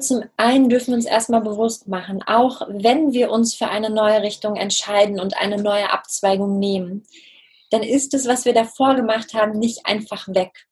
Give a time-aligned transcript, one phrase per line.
[0.00, 4.22] Zum einen dürfen wir uns erstmal bewusst machen, auch wenn wir uns für eine neue
[4.22, 7.04] Richtung entscheiden und eine neue Abzweigung nehmen,
[7.70, 10.68] dann ist es, was wir davor gemacht haben, nicht einfach weg.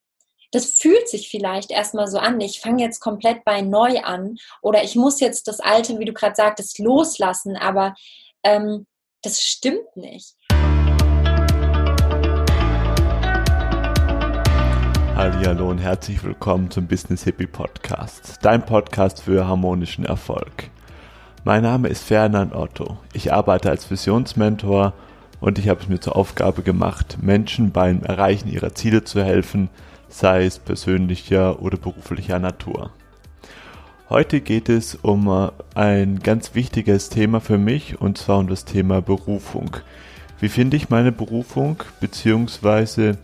[0.52, 4.84] Das fühlt sich vielleicht erstmal so an, ich fange jetzt komplett bei neu an oder
[4.84, 7.96] ich muss jetzt das Alte, wie du gerade sagtest, loslassen, aber
[8.44, 8.86] ähm,
[9.22, 10.35] das stimmt nicht.
[15.16, 20.68] Hallo und herzlich willkommen zum Business Hippie Podcast, dein Podcast für harmonischen Erfolg.
[21.42, 22.98] Mein Name ist Ferdinand Otto.
[23.14, 24.92] Ich arbeite als Visionsmentor
[25.40, 29.70] und ich habe es mir zur Aufgabe gemacht, Menschen beim Erreichen ihrer Ziele zu helfen,
[30.10, 32.90] sei es persönlicher oder beruflicher Natur.
[34.10, 39.00] Heute geht es um ein ganz wichtiges Thema für mich und zwar um das Thema
[39.00, 39.78] Berufung.
[40.40, 43.16] Wie finde ich meine Berufung beziehungsweise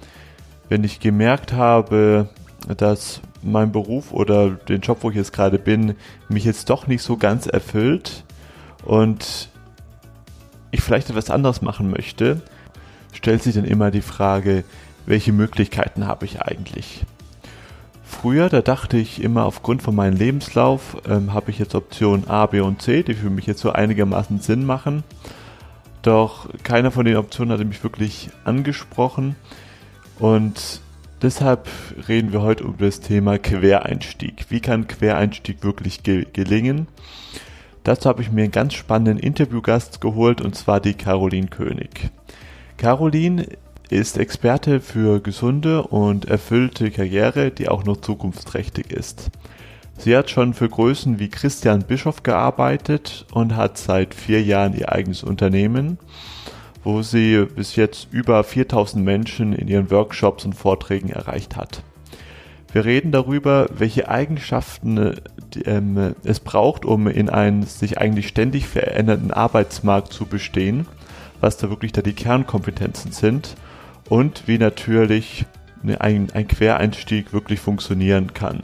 [0.73, 2.31] wenn ich gemerkt habe,
[2.79, 5.97] dass mein Beruf oder den Job, wo ich jetzt gerade bin,
[6.31, 8.25] mich jetzt doch nicht so ganz erfüllt
[8.87, 9.51] und
[10.71, 12.41] ich vielleicht etwas anderes machen möchte,
[13.13, 14.65] stellt sich dann immer die Frage,
[15.05, 17.05] welche Möglichkeiten habe ich eigentlich?
[18.03, 22.47] Früher, da dachte ich immer aufgrund von meinem Lebenslauf, ähm, habe ich jetzt Optionen A,
[22.47, 25.05] B und C, die für mich jetzt so einigermaßen Sinn machen.
[26.01, 29.37] Doch keiner von den Optionen hatte mich wirklich angesprochen.
[30.23, 30.81] Und
[31.21, 31.69] deshalb
[32.07, 34.47] reden wir heute über das Thema Quereinstieg.
[34.51, 36.87] Wie kann Quereinstieg wirklich ge gelingen?
[37.83, 42.11] Dazu habe ich mir einen ganz spannenden Interviewgast geholt und zwar die Caroline König.
[42.77, 43.49] Caroline
[43.91, 49.33] ist Experte für gesunde und erfüllte Karriere, die auch noch zukunftsträchtig ist.
[49.99, 54.93] Sie hat schon für Größen wie Christian Bischoff gearbeitet und hat seit vier Jahren ihr
[54.93, 55.99] eigenes Unternehmen
[56.85, 61.83] wo sie bis jetzt über 4000 Menschen in ihren Workshops und Vorträgen erreicht hat.
[62.73, 65.21] Wir reden darüber, welche Eigenschaften
[65.67, 70.87] ähm, es braucht, um in einem sich eigentlich ständig verändernden Arbeitsmarkt zu bestehen,
[71.41, 73.57] was da wirklich da die Kernkompetenzen sind
[74.09, 75.45] und wie natürlich
[75.99, 78.63] ein, ein Quereinstieg wirklich funktionieren kann.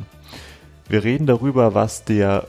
[0.88, 2.46] Wir reden darüber, was der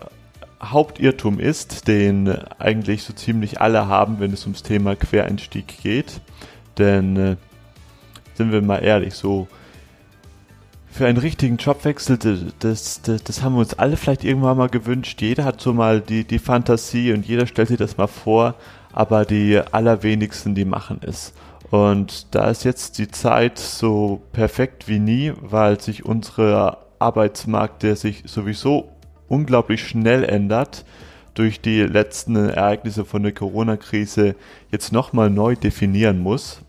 [0.62, 2.28] Hauptirrtum ist, den
[2.60, 6.22] eigentlich so ziemlich alle haben, wenn es ums Thema Quereinstieg geht.
[6.78, 7.36] Denn äh,
[8.36, 9.48] sind wir mal ehrlich, so
[10.92, 12.18] für einen richtigen Jobwechsel,
[12.60, 15.22] das, das, das haben wir uns alle vielleicht irgendwann mal gewünscht.
[15.22, 18.56] Jeder hat so mal die, die Fantasie und jeder stellt sich das mal vor,
[18.92, 21.34] aber die allerwenigsten, die machen es.
[21.72, 27.96] Und da ist jetzt die Zeit so perfekt wie nie, weil sich unsere Arbeitsmarkt, der
[27.96, 28.90] sich sowieso
[29.30, 30.86] unglaublich schnell ändert,
[31.34, 34.36] durch die letzten Ereignisse von der Corona-Krise
[34.72, 36.62] jetzt nochmal neu definieren muss,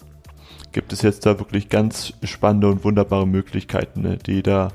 [0.73, 4.69] gibt es jetzt da wirklich ganz spannende und wunderbare Möglichkeiten, ne, die da,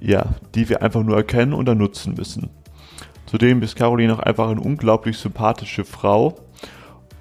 [0.00, 2.48] ja, die wir einfach nur erkennen und dann nutzen müssen.
[3.26, 6.36] Zudem ist Caroline auch einfach eine unglaublich sympathische Frau.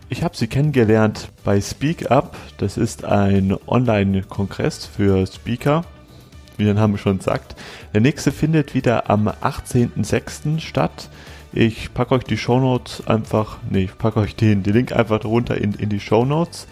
[0.08, 2.36] Ich habe sie kennengelernt bei Speak Up.
[2.58, 5.84] Das ist ein Online-Kongress für Speaker
[6.59, 7.56] wie der Name schon sagt.
[7.94, 10.59] Der nächste findet wieder am 18.06.
[10.59, 11.09] statt.
[11.52, 15.58] Ich packe euch die Shownotes einfach, nee, ich packe euch den, den Link einfach drunter
[15.58, 16.68] in, in die Shownotes.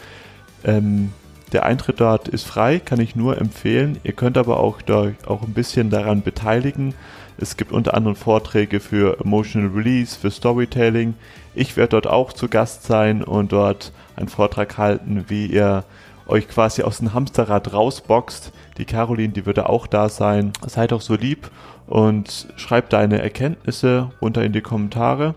[0.63, 1.13] Ähm,
[1.53, 3.99] der Eintritt dort ist frei, kann ich nur empfehlen.
[4.03, 6.93] Ihr könnt aber auch, da, auch ein bisschen daran beteiligen.
[7.37, 11.13] Es gibt unter anderem Vorträge für Emotional Release, für Storytelling.
[11.55, 15.85] Ich werde dort auch zu Gast sein und dort einen Vortrag halten, wie ihr
[16.27, 18.51] euch quasi aus dem Hamsterrad rausboxt.
[18.77, 20.53] Die Caroline, die würde auch da sein.
[20.65, 21.49] Seid doch so lieb
[21.87, 25.35] und schreibt deine Erkenntnisse runter in die Kommentare.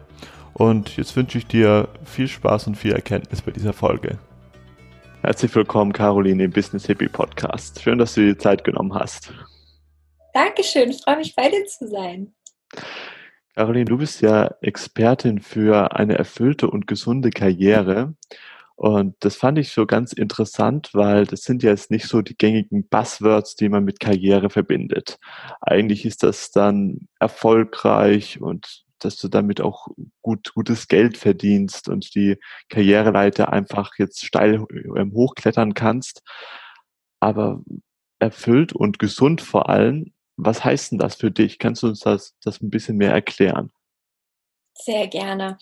[0.53, 4.19] Und jetzt wünsche ich dir viel Spaß und viel Erkenntnis bei dieser Folge.
[5.23, 7.81] Herzlich willkommen, Caroline, im Business Hippie Podcast.
[7.83, 9.33] Schön, dass du dir Zeit genommen hast.
[10.33, 12.33] Dankeschön, ich freue mich, bei dir zu sein.
[13.55, 18.15] Caroline, du bist ja Expertin für eine erfüllte und gesunde Karriere.
[18.81, 22.35] Und das fand ich so ganz interessant, weil das sind ja jetzt nicht so die
[22.35, 25.19] gängigen Buzzwords, die man mit Karriere verbindet.
[25.61, 29.89] Eigentlich ist das dann erfolgreich und dass du damit auch
[30.23, 32.39] gut, gutes Geld verdienst und die
[32.71, 34.65] Karriereleiter einfach jetzt steil
[34.97, 36.23] ähm, hochklettern kannst.
[37.21, 37.61] Aber
[38.19, 41.59] erfüllt und gesund vor allem, was heißt denn das für dich?
[41.59, 43.71] Kannst du uns das, das ein bisschen mehr erklären?
[44.85, 45.59] Sehr gerne.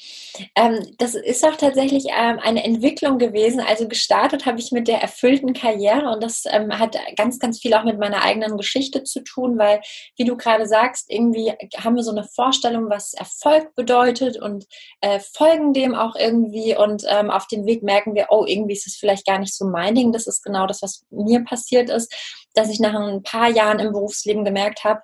[0.54, 3.60] Ähm, das ist auch tatsächlich ähm, eine Entwicklung gewesen.
[3.60, 7.74] Also gestartet habe ich mit der erfüllten Karriere und das ähm, hat ganz, ganz viel
[7.74, 9.80] auch mit meiner eigenen Geschichte zu tun, weil,
[10.16, 14.66] wie du gerade sagst, irgendwie haben wir so eine Vorstellung, was Erfolg bedeutet und
[15.00, 18.86] äh, folgen dem auch irgendwie und ähm, auf dem Weg merken wir, oh, irgendwie ist
[18.86, 20.12] es vielleicht gar nicht so mein Ding.
[20.12, 22.14] Das ist genau das, was mir passiert ist,
[22.54, 25.00] dass ich nach ein paar Jahren im Berufsleben gemerkt habe,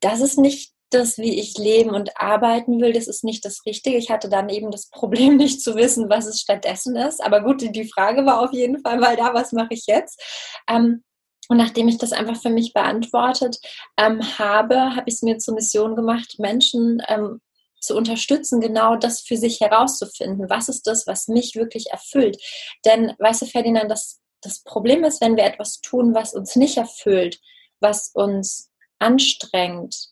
[0.00, 3.96] dass es nicht das, wie ich leben und arbeiten will, das ist nicht das Richtige.
[3.96, 7.22] Ich hatte dann eben das Problem, nicht zu wissen, was es stattdessen ist.
[7.22, 10.22] Aber gut, die Frage war auf jeden Fall mal da, was mache ich jetzt?
[10.68, 11.04] Ähm,
[11.48, 13.58] und nachdem ich das einfach für mich beantwortet
[13.96, 17.40] ähm, habe, habe ich es mir zur Mission gemacht, Menschen ähm,
[17.80, 20.48] zu unterstützen, genau das für sich herauszufinden.
[20.48, 22.36] Was ist das, was mich wirklich erfüllt?
[22.84, 26.76] Denn, weißt du, Ferdinand, das, das Problem ist, wenn wir etwas tun, was uns nicht
[26.76, 27.40] erfüllt,
[27.80, 28.70] was uns
[29.00, 30.10] anstrengt,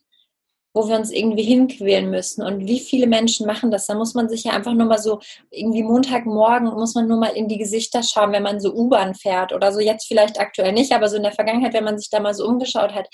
[0.75, 2.43] wo wir uns irgendwie hinquälen müssen.
[2.43, 3.87] Und wie viele Menschen machen das?
[3.87, 5.21] Da muss man sich ja einfach nur mal so,
[5.51, 9.53] irgendwie Montagmorgen muss man nur mal in die Gesichter schauen, wenn man so U-Bahn fährt
[9.53, 9.81] oder so.
[9.81, 12.47] Jetzt vielleicht aktuell nicht, aber so in der Vergangenheit, wenn man sich da mal so
[12.47, 13.09] umgeschaut hat,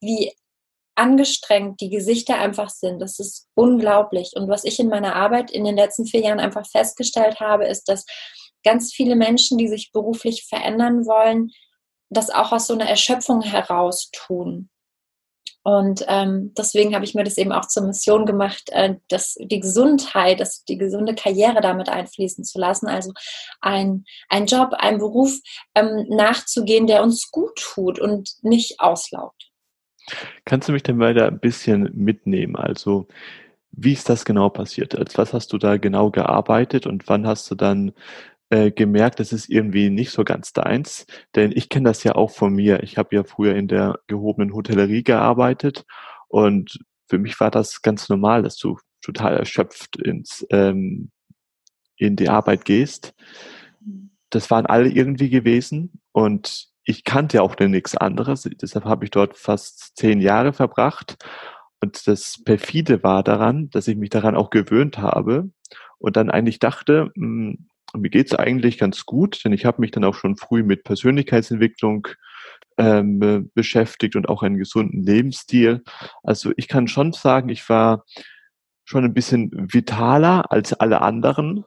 [0.00, 0.32] wie
[0.94, 3.00] angestrengt die Gesichter einfach sind.
[3.00, 4.32] Das ist unglaublich.
[4.34, 7.88] Und was ich in meiner Arbeit in den letzten vier Jahren einfach festgestellt habe, ist,
[7.88, 8.04] dass
[8.64, 11.50] ganz viele Menschen, die sich beruflich verändern wollen,
[12.10, 14.68] das auch aus so einer Erschöpfung heraus tun.
[15.62, 19.60] Und ähm, deswegen habe ich mir das eben auch zur Mission gemacht, äh, dass die
[19.60, 22.86] Gesundheit, dass die gesunde Karriere damit einfließen zu lassen.
[22.88, 23.12] Also
[23.60, 25.38] ein, ein Job, ein Beruf
[25.74, 29.50] ähm, nachzugehen, der uns gut tut und nicht auslaugt.
[30.44, 32.56] Kannst du mich denn weiter ein bisschen mitnehmen?
[32.56, 33.06] Also,
[33.72, 34.96] wie ist das genau passiert?
[34.96, 37.92] Als was hast du da genau gearbeitet und wann hast du dann
[38.50, 41.06] äh, gemerkt, das ist irgendwie nicht so ganz deins?
[41.34, 42.82] Denn ich kenne das ja auch von mir.
[42.82, 45.84] Ich habe ja früher in der gehobenen Hotellerie gearbeitet
[46.28, 51.10] und für mich war das ganz normal, dass du total erschöpft ins ähm,
[51.96, 53.14] in die Arbeit gehst.
[54.30, 59.10] Das waren alle irgendwie gewesen und ich kannte ja auch nichts anderes, deshalb habe ich
[59.10, 61.16] dort fast zehn Jahre verbracht.
[61.82, 65.50] Und das perfide war daran, dass ich mich daran auch gewöhnt habe
[65.98, 70.04] und dann eigentlich dachte, hm, mir geht's eigentlich ganz gut, denn ich habe mich dann
[70.04, 72.08] auch schon früh mit Persönlichkeitsentwicklung
[72.78, 75.82] ähm, beschäftigt und auch einen gesunden Lebensstil.
[76.22, 78.04] Also ich kann schon sagen, ich war
[78.84, 81.64] schon ein bisschen vitaler als alle anderen,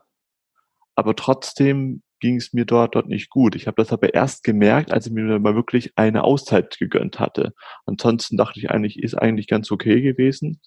[0.96, 3.56] aber trotzdem ging es mir dort, dort nicht gut.
[3.56, 7.54] Ich habe das aber erst gemerkt, als ich mir mal wirklich eine Auszeit gegönnt hatte.
[7.86, 10.62] Ansonsten dachte ich eigentlich, ist eigentlich ganz okay gewesen.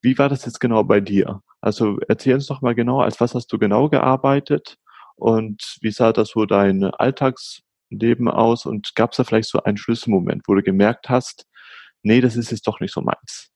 [0.00, 1.42] Wie war das jetzt genau bei dir?
[1.60, 4.78] Also erzähl uns doch mal genau, als was hast du genau gearbeitet
[5.16, 9.76] und wie sah das so dein Alltagsleben aus und gab es da vielleicht so einen
[9.76, 11.46] Schlüsselmoment, wo du gemerkt hast,
[12.02, 13.50] nee, das ist jetzt doch nicht so meins?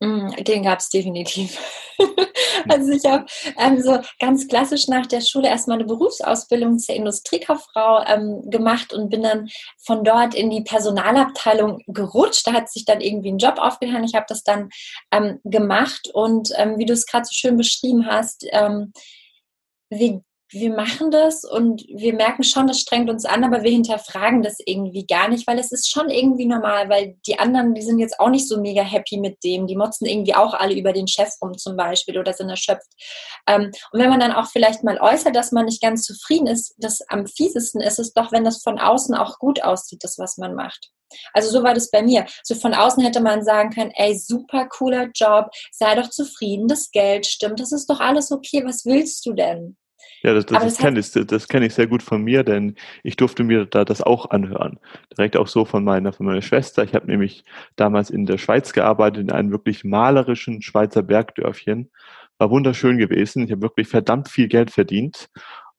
[0.00, 1.58] Mm, den gab es definitiv.
[2.68, 3.26] Also ich habe
[3.58, 9.10] ähm, so ganz klassisch nach der Schule erstmal eine Berufsausbildung zur Industriekauffrau ähm, gemacht und
[9.10, 9.48] bin dann
[9.84, 12.46] von dort in die Personalabteilung gerutscht.
[12.46, 14.04] Da hat sich dann irgendwie ein Job aufgetan.
[14.04, 14.70] Ich habe das dann
[15.10, 18.92] ähm, gemacht und ähm, wie du es gerade so schön beschrieben hast, ähm,
[19.90, 20.20] wie
[20.54, 24.58] wir machen das und wir merken schon, das strengt uns an, aber wir hinterfragen das
[24.64, 28.20] irgendwie gar nicht, weil es ist schon irgendwie normal, weil die anderen, die sind jetzt
[28.20, 31.30] auch nicht so mega happy mit dem, die motzen irgendwie auch alle über den Chef
[31.42, 32.88] rum zum Beispiel oder sind erschöpft.
[33.48, 36.74] Ähm, und wenn man dann auch vielleicht mal äußert, dass man nicht ganz zufrieden ist,
[36.78, 40.38] das am fiesesten ist es doch, wenn das von außen auch gut aussieht, das, was
[40.38, 40.92] man macht.
[41.32, 42.26] Also so war das bei mir.
[42.44, 46.90] So von außen hätte man sagen können, ey, super cooler Job, sei doch zufrieden, das
[46.92, 49.76] Geld stimmt, das ist doch alles okay, was willst du denn?
[50.24, 53.16] Ja, das, das, das kenne ich, das kenn ich sehr gut von mir, denn ich
[53.16, 54.80] durfte mir da das auch anhören.
[55.14, 56.82] Direkt auch so von meiner, von meiner Schwester.
[56.82, 57.44] Ich habe nämlich
[57.76, 61.90] damals in der Schweiz gearbeitet, in einem wirklich malerischen Schweizer Bergdörfchen.
[62.38, 63.44] War wunderschön gewesen.
[63.44, 65.28] Ich habe wirklich verdammt viel Geld verdient.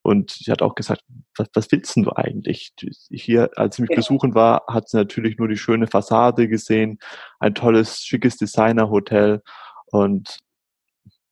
[0.04, 1.02] Und sie hat auch gesagt,
[1.36, 2.72] was, was willst du eigentlich?
[3.10, 3.96] Hier, als sie mich ja.
[3.96, 7.00] besuchen war, hat sie natürlich nur die schöne Fassade gesehen,
[7.40, 9.42] ein tolles, schickes Designerhotel.
[9.88, 10.38] Und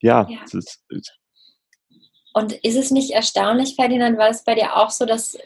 [0.01, 0.39] ja, ja.
[0.43, 0.84] Es ist,
[2.34, 5.38] und ist es nicht erstaunlich, Ferdinand, war es bei dir auch so, dass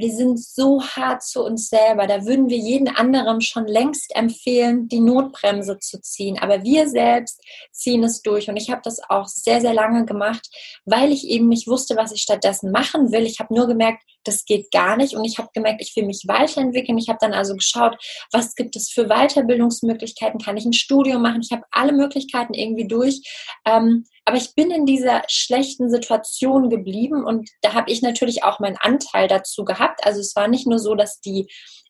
[0.00, 2.06] wir sind so hart zu uns selber.
[2.06, 6.38] Da würden wir jeden anderen schon längst empfehlen, die Notbremse zu ziehen.
[6.38, 8.48] Aber wir selbst ziehen es durch.
[8.48, 10.48] Und ich habe das auch sehr, sehr lange gemacht,
[10.86, 13.26] weil ich eben nicht wusste, was ich stattdessen machen will.
[13.26, 15.14] Ich habe nur gemerkt, das geht gar nicht.
[15.14, 16.96] Und ich habe gemerkt, ich will mich weiterentwickeln.
[16.96, 17.96] Ich habe dann also geschaut,
[18.32, 20.40] was gibt es für Weiterbildungsmöglichkeiten?
[20.40, 21.42] Kann ich ein Studium machen?
[21.42, 23.20] Ich habe alle Möglichkeiten irgendwie durch.
[23.66, 28.60] Ähm, aber ich bin in dieser schlechten Situation geblieben und da habe ich natürlich auch
[28.60, 30.06] meinen Anteil dazu gehabt.
[30.06, 31.48] Also es war nicht nur so, dass die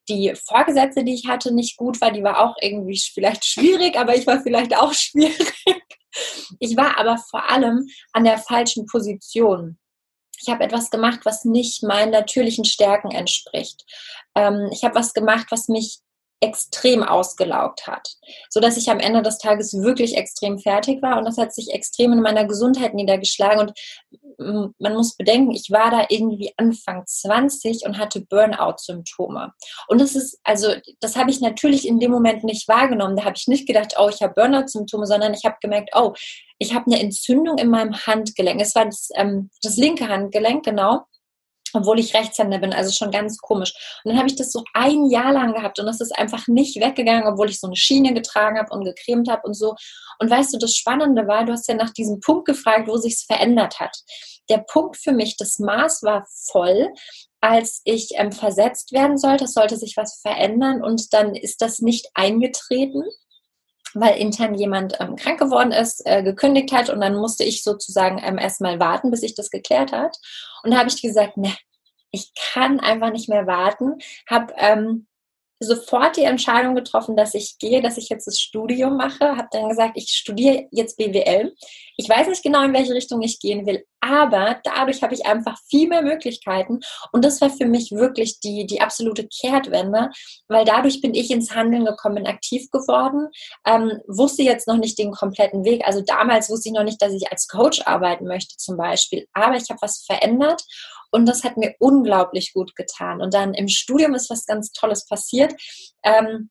[0.09, 4.17] die Vorgesetzte, die ich hatte, nicht gut war, die war auch irgendwie vielleicht schwierig, aber
[4.17, 5.53] ich war vielleicht auch schwierig.
[6.61, 9.79] Ich war aber vor allem an der falschen Position.
[10.41, 13.85] Ich habe etwas gemacht, was nicht meinen natürlichen Stärken entspricht.
[14.35, 15.99] Ähm, ich habe was gemacht, was mich
[16.41, 18.09] extrem ausgelaugt hat,
[18.49, 21.73] so dass ich am Ende des Tages wirklich extrem fertig war und das hat sich
[21.73, 23.79] extrem in meiner Gesundheit niedergeschlagen und
[24.41, 29.53] man muss bedenken, ich war da irgendwie Anfang 20 und hatte Burnout-Symptome.
[29.89, 33.17] Und das ist, also, das habe ich natürlich in dem Moment nicht wahrgenommen.
[33.17, 36.15] Da habe ich nicht gedacht, oh, ich habe Burnout-Symptome, sondern ich habe gemerkt, oh,
[36.59, 38.61] ich habe eine Entzündung in meinem Handgelenk.
[38.61, 41.05] Es war das, ähm, das linke Handgelenk, genau
[41.75, 43.73] obwohl ich Rechtshänder bin, also schon ganz komisch.
[44.05, 46.81] Und dann habe ich das so ein Jahr lang gehabt und das ist einfach nicht
[46.81, 49.75] weggegangen, obwohl ich so eine Schiene getragen habe und gecremt habe und so.
[50.19, 53.25] Und weißt du, das Spannende war, du hast ja nach diesem Punkt gefragt, wo sich's
[53.25, 53.97] verändert hat.
[54.49, 56.89] Der Punkt für mich, das Maß war voll,
[57.41, 59.47] als ich ähm, versetzt werden sollte.
[59.47, 63.05] Sollte sich was verändern und dann ist das nicht eingetreten
[63.95, 68.21] weil intern jemand ähm, krank geworden ist, äh, gekündigt hat und dann musste ich sozusagen
[68.23, 70.17] ähm, erstmal warten, bis sich das geklärt hat.
[70.63, 71.55] Und da habe ich gesagt, ne,
[72.11, 75.07] ich kann einfach nicht mehr warten, habe ähm,
[75.61, 79.37] sofort die Entscheidung getroffen, dass ich gehe, dass ich jetzt das Studium mache.
[79.37, 81.55] Habe dann gesagt, ich studiere jetzt BWL.
[81.97, 85.59] Ich weiß nicht genau, in welche Richtung ich gehen will, aber dadurch habe ich einfach
[85.69, 86.81] viel mehr Möglichkeiten.
[87.13, 90.11] Und das war für mich wirklich die, die absolute Kehrtwende,
[90.49, 93.29] weil dadurch bin ich ins Handeln gekommen, aktiv geworden,
[93.67, 95.87] ähm, wusste jetzt noch nicht den kompletten Weg.
[95.87, 99.57] Also damals wusste ich noch nicht, dass ich als Coach arbeiten möchte zum Beispiel, aber
[99.57, 100.63] ich habe was verändert
[101.11, 103.21] und das hat mir unglaublich gut getan.
[103.21, 105.55] Und dann im Studium ist was ganz Tolles passiert.
[106.05, 106.51] Ähm,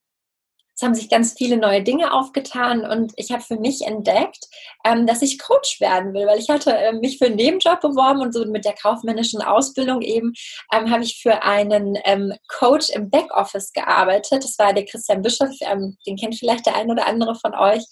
[0.80, 4.48] es haben sich ganz viele neue Dinge aufgetan und ich habe für mich entdeckt,
[4.86, 8.22] ähm, dass ich Coach werden will, weil ich hatte äh, mich für einen Nebenjob beworben
[8.22, 10.32] und so mit der kaufmännischen Ausbildung eben
[10.74, 14.46] ähm, habe ich für einen ähm, Coach im Backoffice gearbeitet.
[14.46, 15.50] Das war der Christian Bischof,
[16.08, 17.84] den kennt vielleicht der ein oder andere von euch.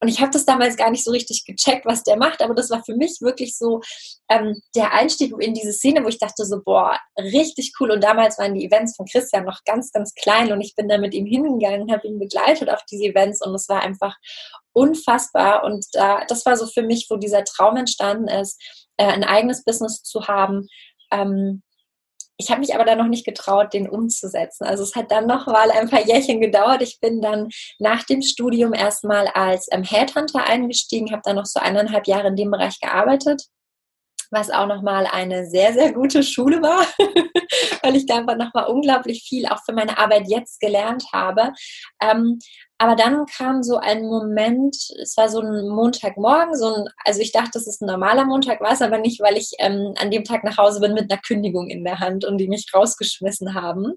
[0.00, 2.70] Und ich habe das damals gar nicht so richtig gecheckt, was der macht, aber das
[2.70, 3.80] war für mich wirklich so
[4.28, 7.90] ähm, der Einstieg in diese Szene, wo ich dachte so, boah, richtig cool.
[7.90, 10.98] Und damals waren die Events von Christian noch ganz, ganz klein und ich bin da
[10.98, 14.14] mit ihm hingegangen und habe ihn begleitet auf diese Events und es war einfach
[14.74, 15.64] unfassbar.
[15.64, 18.60] Und da, das war so für mich, wo dieser Traum entstanden ist,
[18.98, 20.68] äh, ein eigenes Business zu haben.
[21.10, 21.62] Ähm,
[22.38, 24.64] ich habe mich aber dann noch nicht getraut, den umzusetzen.
[24.64, 26.82] Also es hat dann noch mal ein paar Jährchen gedauert.
[26.82, 31.60] Ich bin dann nach dem Studium erstmal als ähm, Headhunter eingestiegen, habe dann noch so
[31.60, 33.42] eineinhalb Jahre in dem Bereich gearbeitet
[34.30, 36.86] was auch nochmal eine sehr, sehr gute Schule war,
[37.82, 41.52] weil ich da einfach nochmal unglaublich viel auch für meine Arbeit jetzt gelernt habe.
[42.00, 42.38] Ähm,
[42.78, 47.32] aber dann kam so ein Moment, es war so ein Montagmorgen, so ein, also ich
[47.32, 50.24] dachte, es ist ein normaler Montag, war es aber nicht, weil ich ähm, an dem
[50.24, 53.94] Tag nach Hause bin mit einer Kündigung in der Hand und die mich rausgeschmissen haben.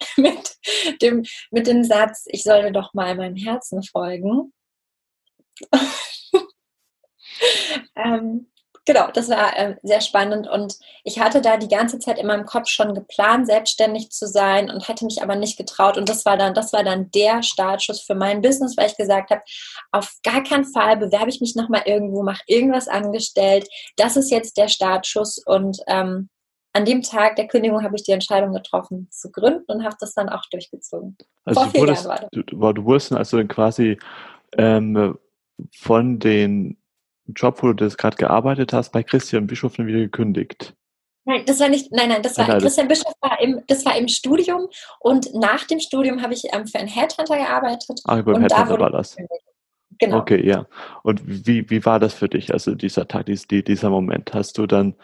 [0.16, 0.56] mit,
[1.02, 4.52] dem, mit dem Satz, ich sollte doch mal meinem Herzen folgen.
[7.96, 8.50] ähm,
[8.88, 12.46] Genau, das war äh, sehr spannend und ich hatte da die ganze Zeit in meinem
[12.46, 16.38] Kopf schon geplant, selbstständig zu sein und hatte mich aber nicht getraut und das war
[16.38, 19.42] dann, das war dann der Startschuss für mein Business, weil ich gesagt habe,
[19.92, 23.68] auf gar keinen Fall bewerbe ich mich nochmal irgendwo, mache irgendwas angestellt.
[23.96, 26.30] Das ist jetzt der Startschuss und ähm,
[26.72, 30.14] an dem Tag der Kündigung habe ich die Entscheidung getroffen zu gründen und habe das
[30.14, 31.18] dann auch durchgezogen.
[31.44, 33.98] Also Vor du wurdest, du, du wurdest also quasi
[34.56, 35.18] ähm,
[35.74, 36.78] von den
[37.34, 40.74] Job, wo du das gerade gearbeitet hast, bei Christian Bischof dann wieder gekündigt?
[41.24, 43.96] Nein, das war nicht, nein, nein, das war, nein, Christian Bischof war im, das war
[43.96, 44.68] im Studium
[45.00, 48.00] und nach dem Studium habe ich ähm, für einen Headhunter gearbeitet.
[48.04, 49.14] Ah, beim Headhunter da war das.
[49.98, 50.18] Genau.
[50.18, 50.66] Okay, ja.
[51.02, 54.32] Und wie, wie war das für dich, also dieser Tag, dieser Moment?
[54.32, 54.94] Hast du dann,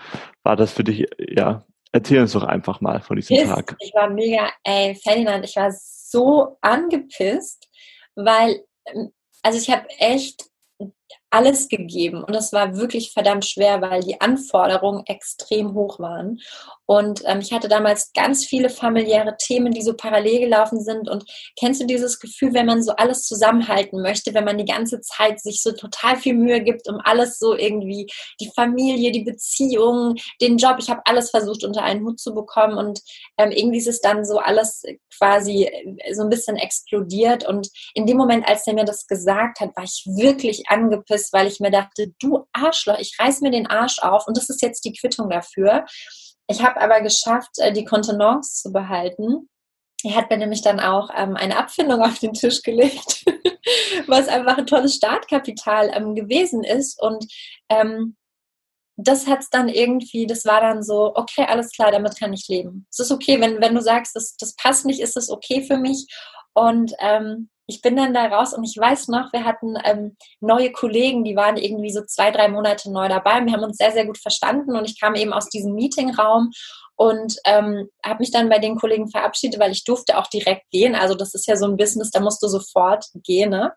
[0.43, 3.49] war das für dich, ja, erzähl uns doch einfach mal von diesem Piss.
[3.49, 3.77] Tag.
[3.81, 7.69] Ich war mega, ey, Ferdinand, ich war so angepisst,
[8.15, 9.13] weil, ähm,
[9.43, 10.45] also ich habe echt
[11.31, 16.39] alles gegeben und es war wirklich verdammt schwer, weil die Anforderungen extrem hoch waren.
[16.87, 21.09] Und ähm, ich hatte damals ganz viele familiäre Themen, die so parallel gelaufen sind.
[21.09, 21.25] Und
[21.59, 25.41] kennst du dieses Gefühl, wenn man so alles zusammenhalten möchte, wenn man die ganze Zeit
[25.41, 28.07] sich so total viel Mühe gibt, um alles so irgendwie,
[28.39, 32.77] die Familie, die Beziehung, den Job, ich habe alles versucht unter einen Hut zu bekommen.
[32.77, 33.01] Und
[33.39, 34.83] ähm, irgendwie ist es dann so alles
[35.19, 35.71] quasi
[36.13, 37.49] so ein bisschen explodiert.
[37.49, 41.47] Und in dem Moment, als er mir das gesagt hat, war ich wirklich angepisst, weil
[41.47, 44.85] ich mir dachte, du Arschloch, ich reiß mir den Arsch auf und das ist jetzt
[44.85, 45.85] die Quittung dafür.
[46.47, 49.49] Ich habe aber geschafft, äh, die Kontenance zu behalten.
[50.05, 53.25] Er hat mir nämlich dann auch ähm, eine Abfindung auf den Tisch gelegt,
[54.07, 57.01] was einfach ein tolles Startkapital ähm, gewesen ist.
[57.01, 57.25] Und
[57.71, 58.17] ähm,
[58.97, 62.87] das hat's dann irgendwie, das war dann so, okay, alles klar, damit kann ich leben.
[62.91, 65.79] Es ist okay, wenn, wenn du sagst, das, das passt nicht, ist es okay für
[65.79, 66.07] mich.
[66.55, 70.71] Und ähm, ich bin dann da raus und ich weiß noch, wir hatten ähm, neue
[70.71, 73.45] Kollegen, die waren irgendwie so zwei, drei Monate neu dabei.
[73.45, 76.51] Wir haben uns sehr, sehr gut verstanden und ich kam eben aus diesem Meetingraum
[76.97, 80.95] und ähm, habe mich dann bei den Kollegen verabschiedet, weil ich durfte auch direkt gehen.
[80.95, 83.51] Also das ist ja so ein Business, da musst du sofort gehen.
[83.51, 83.73] Ne?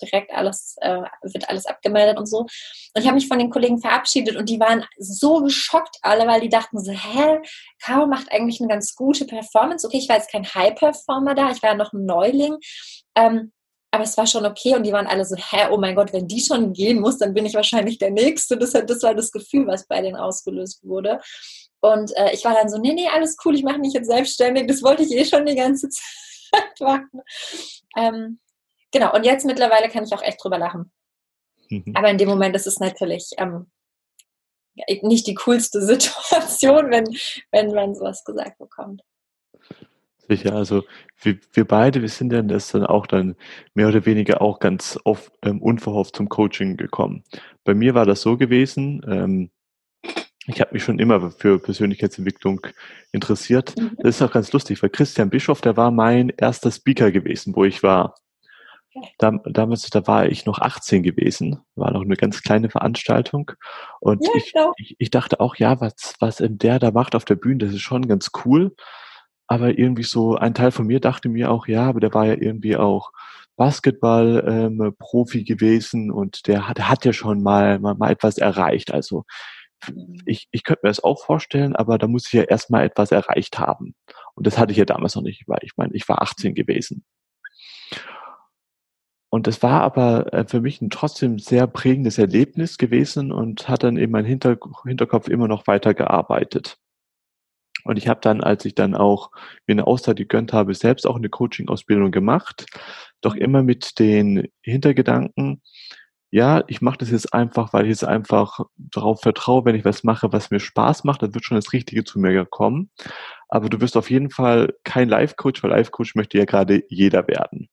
[0.00, 2.40] Direkt alles, äh, wird alles abgemeldet und so.
[2.40, 2.50] Und
[2.94, 6.48] ich habe mich von den Kollegen verabschiedet und die waren so geschockt alle, weil die
[6.48, 7.40] dachten so, hä,
[7.82, 9.86] Caro macht eigentlich eine ganz gute Performance.
[9.86, 12.56] Okay, ich war jetzt kein High-Performer da, ich war ja noch ein Neuling.
[13.14, 13.52] Ähm,
[13.90, 16.28] aber es war schon okay und die waren alle so, hä, oh mein Gott, wenn
[16.28, 18.58] die schon gehen muss, dann bin ich wahrscheinlich der Nächste.
[18.58, 21.20] Das, das war das Gefühl, was bei denen ausgelöst wurde.
[21.80, 24.66] Und äh, ich war dann so, nee, nee, alles cool, ich mache mich jetzt selbstständig.
[24.66, 25.88] Das wollte ich eh schon die ganze
[26.50, 27.22] Zeit machen.
[27.96, 28.40] Ähm,
[28.92, 30.90] genau, und jetzt mittlerweile kann ich auch echt drüber lachen.
[31.70, 31.92] Mhm.
[31.94, 33.70] Aber in dem Moment ist es natürlich ähm,
[35.02, 37.04] nicht die coolste Situation, wenn,
[37.52, 39.02] wenn man sowas gesagt bekommt.
[40.28, 40.84] Sicher, also
[41.22, 43.34] wir, wir beide, wir sind dann das dann auch dann
[43.72, 47.24] mehr oder weniger auch ganz oft ähm, unverhofft zum Coaching gekommen.
[47.64, 49.50] Bei mir war das so gewesen, ähm,
[50.46, 52.66] ich habe mich schon immer für Persönlichkeitsentwicklung
[53.12, 53.74] interessiert.
[53.78, 53.96] Mhm.
[53.98, 57.64] Das ist auch ganz lustig, weil Christian Bischoff, der war mein erster Speaker gewesen, wo
[57.64, 58.14] ich war.
[59.18, 63.50] Da, damals, da war ich noch 18 gewesen, war noch eine ganz kleine Veranstaltung.
[64.00, 67.36] Und ja, ich, ich, ich, dachte auch, ja, was, was der da macht auf der
[67.36, 68.74] Bühne, das ist schon ganz cool.
[69.46, 72.34] Aber irgendwie so ein Teil von mir dachte mir auch, ja, aber der war ja
[72.34, 73.12] irgendwie auch
[73.56, 78.92] Basketball-Profi ähm, gewesen und der hat, der hat ja schon mal, mal, mal etwas erreicht.
[78.92, 79.24] Also
[80.26, 83.58] ich, ich könnte mir das auch vorstellen, aber da muss ich ja erstmal etwas erreicht
[83.58, 83.94] haben.
[84.34, 87.04] Und das hatte ich ja damals noch nicht, weil ich meine, ich war 18 gewesen.
[89.30, 93.82] Und das war aber äh, für mich ein trotzdem sehr prägendes Erlebnis gewesen und hat
[93.82, 94.56] dann in meinem Hinter
[94.86, 96.78] Hinterkopf immer noch weiter gearbeitet.
[97.84, 99.30] Und ich habe dann, als ich dann auch
[99.66, 102.66] mir eine Auszeit gegönnt habe, selbst auch eine Coaching-Ausbildung gemacht,
[103.20, 105.62] doch immer mit den Hintergedanken,
[106.30, 110.04] ja, ich mache das jetzt einfach, weil ich jetzt einfach darauf vertraue, wenn ich was
[110.04, 112.90] mache, was mir Spaß macht, dann wird schon das Richtige zu mir kommen.
[113.48, 117.68] Aber du wirst auf jeden Fall kein Life-Coach, weil Life-Coach möchte ja gerade jeder werden.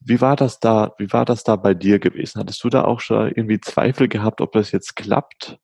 [0.00, 2.40] Wie war das da, wie war das da bei dir gewesen?
[2.40, 5.58] Hattest du da auch schon irgendwie Zweifel gehabt, ob das jetzt klappt?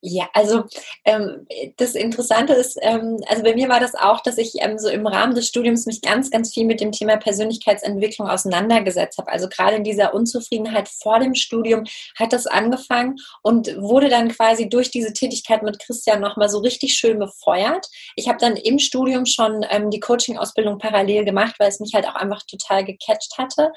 [0.00, 0.64] Ja, also
[1.04, 4.88] ähm, das Interessante ist, ähm, also bei mir war das auch, dass ich ähm, so
[4.88, 9.32] im Rahmen des Studiums mich ganz, ganz viel mit dem Thema Persönlichkeitsentwicklung auseinandergesetzt habe.
[9.32, 11.84] Also gerade in dieser Unzufriedenheit vor dem Studium
[12.18, 16.94] hat das angefangen und wurde dann quasi durch diese Tätigkeit mit Christian nochmal so richtig
[16.94, 17.86] schön befeuert.
[18.16, 22.06] Ich habe dann im Studium schon ähm, die Coaching-Ausbildung parallel gemacht, weil es mich halt
[22.06, 23.72] auch einfach total gecatcht hatte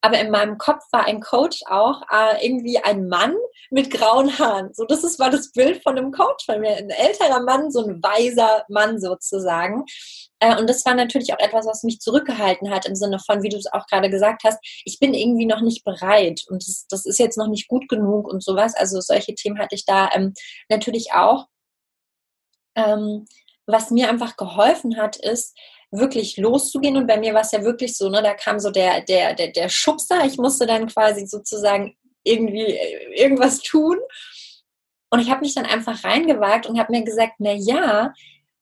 [0.00, 3.34] aber in meinem Kopf war ein Coach auch äh, irgendwie ein Mann
[3.70, 4.72] mit grauen Haaren.
[4.72, 6.76] So, das ist, war das Bild von einem Coach von mir.
[6.76, 9.84] Ein älterer Mann, so ein weiser Mann sozusagen.
[10.38, 13.48] Äh, und das war natürlich auch etwas, was mich zurückgehalten hat, im Sinne von, wie
[13.48, 17.04] du es auch gerade gesagt hast, ich bin irgendwie noch nicht bereit und das, das
[17.04, 18.74] ist jetzt noch nicht gut genug und sowas.
[18.76, 20.32] Also solche Themen hatte ich da ähm,
[20.68, 21.46] natürlich auch.
[22.76, 23.26] Ähm,
[23.66, 25.54] was mir einfach geholfen hat, ist,
[25.90, 26.96] wirklich loszugehen.
[26.96, 29.48] Und bei mir war es ja wirklich so, ne, da kam so der, der, der,
[29.48, 30.24] der Schubser.
[30.24, 33.98] Ich musste dann quasi sozusagen irgendwie äh, irgendwas tun.
[35.10, 38.12] Und ich habe mich dann einfach reingewagt und habe mir gesagt, na ja,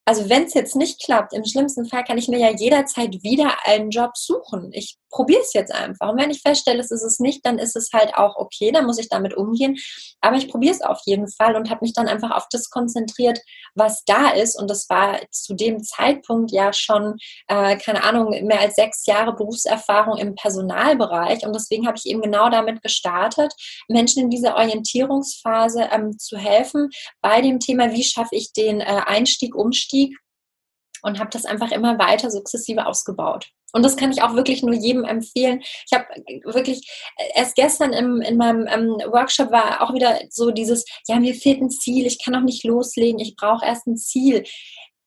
[0.09, 3.53] also wenn es jetzt nicht klappt, im schlimmsten Fall kann ich mir ja jederzeit wieder
[3.65, 4.71] einen Job suchen.
[4.73, 6.11] Ich probiere es jetzt einfach.
[6.11, 8.87] Und wenn ich feststelle, es ist es nicht, dann ist es halt auch okay, dann
[8.87, 9.77] muss ich damit umgehen.
[10.21, 13.41] Aber ich probiere es auf jeden Fall und habe mich dann einfach auf das konzentriert,
[13.75, 14.57] was da ist.
[14.57, 17.17] Und das war zu dem Zeitpunkt ja schon,
[17.49, 21.45] äh, keine Ahnung, mehr als sechs Jahre Berufserfahrung im Personalbereich.
[21.45, 23.53] Und deswegen habe ich eben genau damit gestartet,
[23.89, 26.91] Menschen in dieser Orientierungsphase ähm, zu helfen
[27.23, 29.96] bei dem Thema, wie schaffe ich den äh, Einstieg, Umstieg
[31.03, 33.51] und habe das einfach immer weiter sukzessive ausgebaut.
[33.73, 35.61] Und das kann ich auch wirklich nur jedem empfehlen.
[35.61, 36.07] Ich habe
[36.45, 36.89] wirklich
[37.35, 41.61] erst gestern im, in meinem ähm, Workshop war auch wieder so dieses, ja, mir fehlt
[41.61, 44.45] ein Ziel, ich kann noch nicht loslegen, ich brauche erst ein Ziel.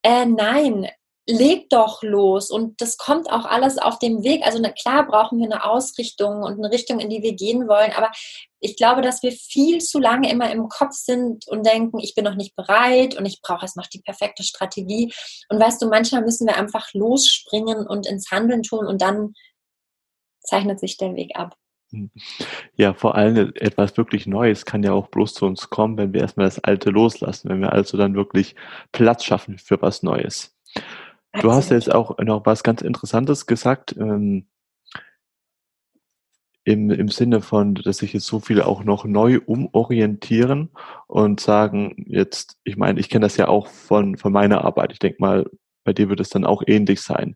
[0.03, 0.87] Äh, nein,
[1.29, 4.45] leg doch los und das kommt auch alles auf dem Weg.
[4.45, 8.11] Also klar brauchen wir eine Ausrichtung und eine Richtung, in die wir gehen wollen, aber
[8.59, 12.25] ich glaube, dass wir viel zu lange immer im Kopf sind und denken, ich bin
[12.25, 15.13] noch nicht bereit und ich brauche erst noch die perfekte Strategie.
[15.49, 19.33] Und weißt du, manchmal müssen wir einfach losspringen und ins Handeln tun und dann
[20.41, 21.55] zeichnet sich der Weg ab.
[21.91, 22.11] Hm.
[22.75, 26.21] Ja, vor allem etwas wirklich Neues kann ja auch bloß zu uns kommen, wenn wir
[26.21, 28.55] erstmal das Alte loslassen, wenn wir also dann wirklich
[28.91, 30.55] Platz schaffen für was Neues.
[31.33, 34.47] Du hast jetzt auch noch was ganz Interessantes gesagt, ähm,
[36.63, 40.69] im, im Sinne von, dass sich jetzt so viele auch noch neu umorientieren
[41.07, 44.91] und sagen, jetzt, ich meine, ich kenne das ja auch von, von meiner Arbeit.
[44.91, 45.45] Ich denke mal,
[45.83, 47.35] bei dir wird es dann auch ähnlich sein.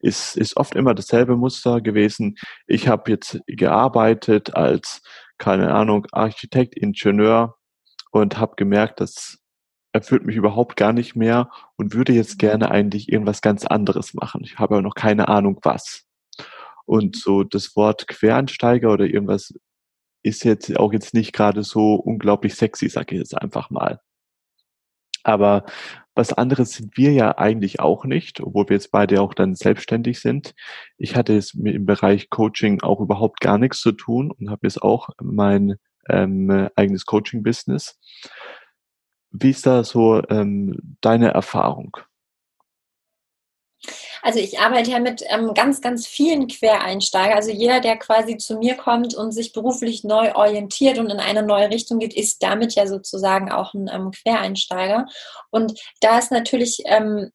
[0.00, 2.36] Ist, ist oft immer dasselbe Muster gewesen.
[2.66, 5.02] Ich habe jetzt gearbeitet als,
[5.38, 7.56] keine Ahnung, Architekt, Ingenieur
[8.10, 9.41] und habe gemerkt, das
[9.92, 14.42] erfüllt mich überhaupt gar nicht mehr und würde jetzt gerne eigentlich irgendwas ganz anderes machen.
[14.44, 16.06] Ich habe aber noch keine Ahnung was.
[16.86, 19.54] Und so das Wort Quereinsteiger oder irgendwas
[20.22, 24.00] ist jetzt auch jetzt nicht gerade so unglaublich sexy, sage ich jetzt einfach mal.
[25.24, 25.66] Aber
[26.14, 30.20] was anderes sind wir ja eigentlich auch nicht, obwohl wir jetzt beide auch dann selbstständig
[30.20, 30.54] sind.
[30.98, 34.66] Ich hatte es mit im Bereich Coaching auch überhaupt gar nichts zu tun und habe
[34.66, 35.76] jetzt auch mein
[36.08, 37.98] ähm, eigenes Coaching-Business.
[39.32, 41.96] Wie ist da so ähm, deine Erfahrung?
[44.22, 47.36] Also ich arbeite ja mit ähm, ganz, ganz vielen Quereinsteigern.
[47.36, 51.42] Also jeder, der quasi zu mir kommt und sich beruflich neu orientiert und in eine
[51.42, 55.06] neue Richtung geht, ist damit ja sozusagen auch ein ähm, Quereinsteiger.
[55.50, 57.32] Und da ist natürlich ähm,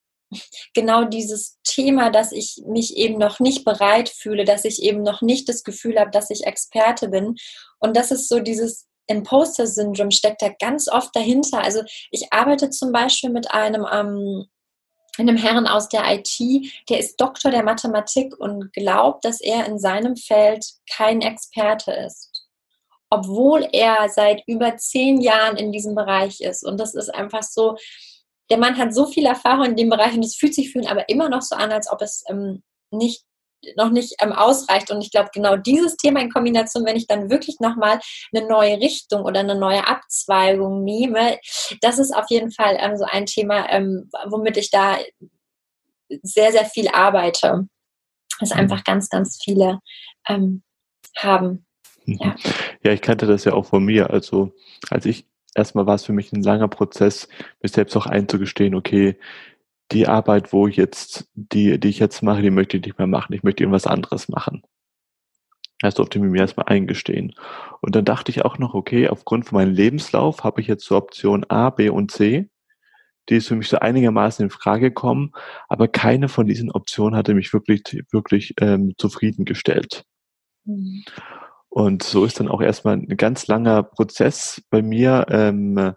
[0.74, 5.22] genau dieses Thema, dass ich mich eben noch nicht bereit fühle, dass ich eben noch
[5.22, 7.36] nicht das Gefühl habe, dass ich Experte bin.
[7.80, 11.62] Und das ist so dieses Imposter-Syndrom steckt da ganz oft dahinter.
[11.62, 14.46] Also ich arbeite zum Beispiel mit einem ähm,
[15.20, 16.38] einem Herrn aus der IT,
[16.90, 22.46] der ist Doktor der Mathematik und glaubt, dass er in seinem Feld kein Experte ist.
[23.10, 26.64] Obwohl er seit über zehn Jahren in diesem Bereich ist.
[26.64, 27.78] Und das ist einfach so,
[28.50, 30.88] der Mann hat so viel Erfahrung in dem Bereich und es fühlt sich für ihn
[30.88, 33.24] aber immer noch so an, als ob es ähm, nicht
[33.76, 34.92] noch nicht ähm, ausreicht.
[34.92, 38.00] Und ich glaube, genau dieses Thema in Kombination, wenn ich dann wirklich nochmal
[38.34, 41.38] eine neue Richtung oder eine neue Abzweigung nehme,
[41.82, 44.98] das ist auf jeden Fall ähm, so ein Thema, ähm, womit ich da
[46.22, 47.68] sehr, sehr viel arbeite.
[48.40, 48.62] Das mhm.
[48.62, 49.80] einfach ganz, ganz viele
[50.28, 50.64] ähm,
[51.18, 51.66] haben.
[52.06, 52.20] Mhm.
[52.22, 52.36] Ja.
[52.84, 54.10] ja, ich kannte das ja auch von mir.
[54.10, 54.54] Also
[54.90, 57.28] als ich erstmal war es für mich ein langer Prozess,
[57.62, 59.18] mir selbst auch einzugestehen, okay,
[59.92, 63.08] die Arbeit, wo ich jetzt, die, die ich jetzt mache, die möchte ich nicht mehr
[63.08, 63.34] machen.
[63.34, 64.64] Ich möchte irgendwas anderes machen.
[65.80, 67.34] Das durfte ich mir erstmal eingestehen.
[67.82, 70.98] Und dann dachte ich auch noch, okay, aufgrund von meinem Lebenslauf habe ich jetzt so
[70.98, 72.50] Option A, B und C.
[73.30, 75.34] Die ist für mich so einigermaßen in Frage gekommen,
[75.68, 80.06] aber keine von diesen Optionen hatte mich wirklich, wirklich ähm, zufriedengestellt.
[80.66, 81.04] Mhm.
[81.70, 85.94] Und so ist dann auch erstmal ein ganz langer Prozess bei mir ähm,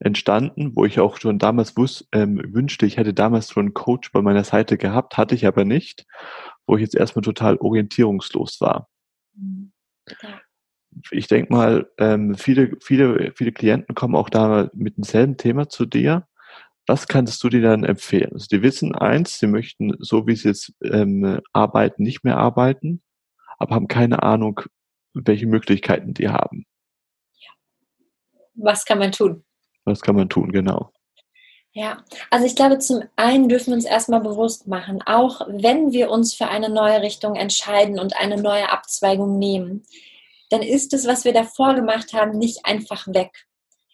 [0.00, 4.10] entstanden, wo ich auch schon damals wus ähm, wünschte, ich hätte damals schon einen Coach
[4.12, 6.06] bei meiner Seite gehabt, hatte ich aber nicht,
[6.66, 8.88] wo ich jetzt erstmal total orientierungslos war.
[10.22, 10.40] Ja.
[11.12, 15.86] Ich denke mal, ähm, viele, viele, viele Klienten kommen auch da mit demselben Thema zu
[15.86, 16.26] dir.
[16.86, 18.32] Was kannst du dir dann empfehlen?
[18.32, 23.02] Also die wissen eins, sie möchten so wie sie jetzt ähm, arbeiten, nicht mehr arbeiten,
[23.58, 24.62] aber haben keine Ahnung,
[25.12, 26.66] welche Möglichkeiten die haben.
[28.54, 29.44] Was kann man tun?
[29.84, 30.92] Was kann man tun, genau?
[31.72, 36.10] Ja, also ich glaube, zum einen dürfen wir uns erstmal bewusst machen, auch wenn wir
[36.10, 39.84] uns für eine neue Richtung entscheiden und eine neue Abzweigung nehmen,
[40.48, 43.46] dann ist es, was wir davor gemacht haben, nicht einfach weg.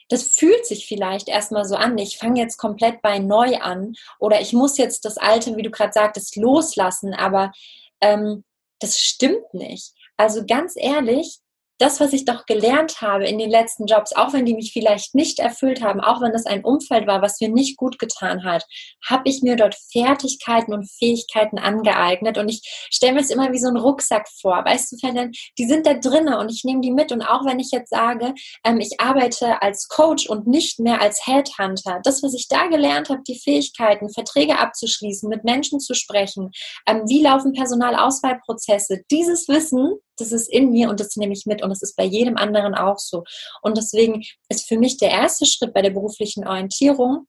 [0.09, 4.41] Das fühlt sich vielleicht erstmal so an, ich fange jetzt komplett bei neu an oder
[4.41, 7.53] ich muss jetzt das Alte, wie du gerade sagtest, loslassen, aber
[8.01, 8.45] ähm,
[8.81, 9.93] das stimmt nicht.
[10.17, 11.41] Also ganz ehrlich,
[11.79, 15.15] das, was ich doch gelernt habe in den letzten Jobs, auch wenn die mich vielleicht
[15.15, 18.65] nicht erfüllt haben, auch wenn das ein Umfeld war, was mir nicht gut getan hat,
[19.07, 22.39] habe ich mir dort Fertigkeiten und Fähigkeiten angeeignet.
[22.39, 24.65] Und ich stelle mir es immer wie so einen Rucksack vor.
[24.65, 27.13] Weißt du, Ferdinand, die sind da drinnen und ich nehme die mit.
[27.13, 28.35] Und auch wenn ich jetzt sage,
[28.65, 33.11] ähm, ich arbeite als Coach und nicht mehr als Headhunter, das, was ich da gelernt
[33.11, 36.51] habe, die Fähigkeiten, Verträge abzuschließen, mit Menschen zu sprechen,
[36.87, 41.63] ähm, wie laufen Personalauswahlprozesse, dieses Wissen, das ist in mir und das nehme ich mit
[41.63, 43.25] und das ist bei jedem anderen auch so.
[43.63, 47.27] Und deswegen ist für mich der erste Schritt bei der beruflichen Orientierung,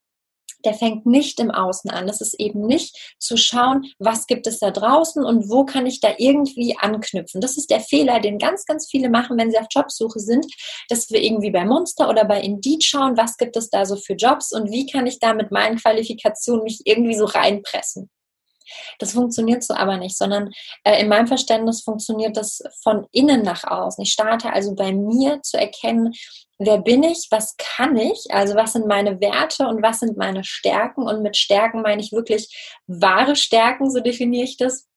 [0.66, 2.08] der fängt nicht im Außen an.
[2.08, 6.00] Das ist eben nicht zu schauen, was gibt es da draußen und wo kann ich
[6.00, 7.42] da irgendwie anknüpfen.
[7.42, 10.46] Das ist der Fehler, den ganz, ganz viele machen, wenn sie auf Jobsuche sind,
[10.90, 14.14] dass wir irgendwie bei Monster oder bei Indeed schauen, was gibt es da so für
[14.14, 18.10] Jobs und wie kann ich da mit meinen Qualifikationen mich irgendwie so reinpressen.
[19.00, 20.52] Das funktioniert so aber nicht, sondern
[20.84, 24.02] äh, in meinem Verständnis funktioniert das von innen nach außen.
[24.02, 26.14] Ich starte also bei mir zu erkennen,
[26.60, 30.44] wer bin ich, was kann ich, also was sind meine Werte und was sind meine
[30.44, 31.04] Stärken.
[31.04, 34.88] Und mit Stärken meine ich wirklich wahre Stärken, so definiere ich das.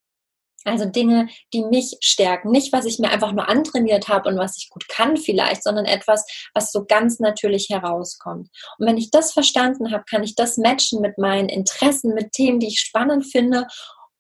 [0.65, 2.51] Also Dinge, die mich stärken.
[2.51, 5.87] Nicht, was ich mir einfach nur antrainiert habe und was ich gut kann vielleicht, sondern
[5.87, 8.49] etwas, was so ganz natürlich herauskommt.
[8.79, 12.61] Und wenn ich das verstanden habe, kann ich das matchen mit meinen Interessen, mit Themen,
[12.61, 13.67] die ich spannend finde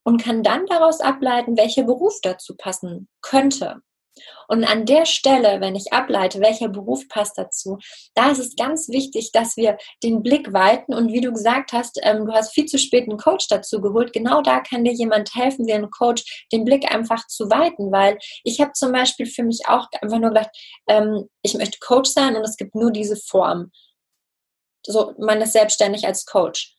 [0.02, 3.82] und kann dann daraus ableiten, welcher Beruf dazu passen könnte.
[4.48, 7.78] Und an der Stelle, wenn ich ableite, welcher Beruf passt dazu,
[8.14, 10.94] da ist es ganz wichtig, dass wir den Blick weiten.
[10.94, 14.12] Und wie du gesagt hast, ähm, du hast viel zu spät einen Coach dazu geholt.
[14.12, 17.92] Genau da kann dir jemand helfen, wie ein Coach, den Blick einfach zu weiten.
[17.92, 20.50] Weil ich habe zum Beispiel für mich auch einfach nur gedacht,
[20.88, 23.70] ähm, ich möchte Coach sein und es gibt nur diese Form.
[24.84, 26.74] So, man ist selbstständig als Coach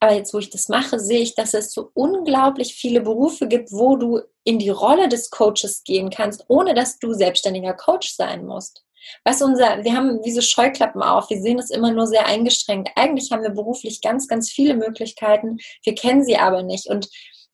[0.00, 3.72] aber jetzt, wo ich das mache, sehe ich, dass es so unglaublich viele Berufe gibt,
[3.72, 8.46] wo du in die Rolle des Coaches gehen kannst, ohne dass du selbstständiger Coach sein
[8.46, 8.84] musst.
[9.24, 12.90] Was unser, wir haben diese Scheuklappen auf, wir sehen es immer nur sehr eingeschränkt.
[12.94, 16.88] Eigentlich haben wir beruflich ganz, ganz viele Möglichkeiten, wir kennen sie aber nicht.
[16.88, 17.08] Und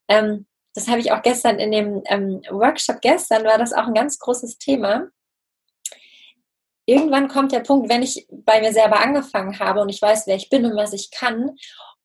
[0.08, 3.94] ähm, das habe ich auch gestern in dem ähm, Workshop gestern, war das auch ein
[3.94, 5.08] ganz großes Thema.
[6.86, 10.36] Irgendwann kommt der Punkt, wenn ich bei mir selber angefangen habe und ich weiß, wer
[10.36, 11.56] ich bin und was ich kann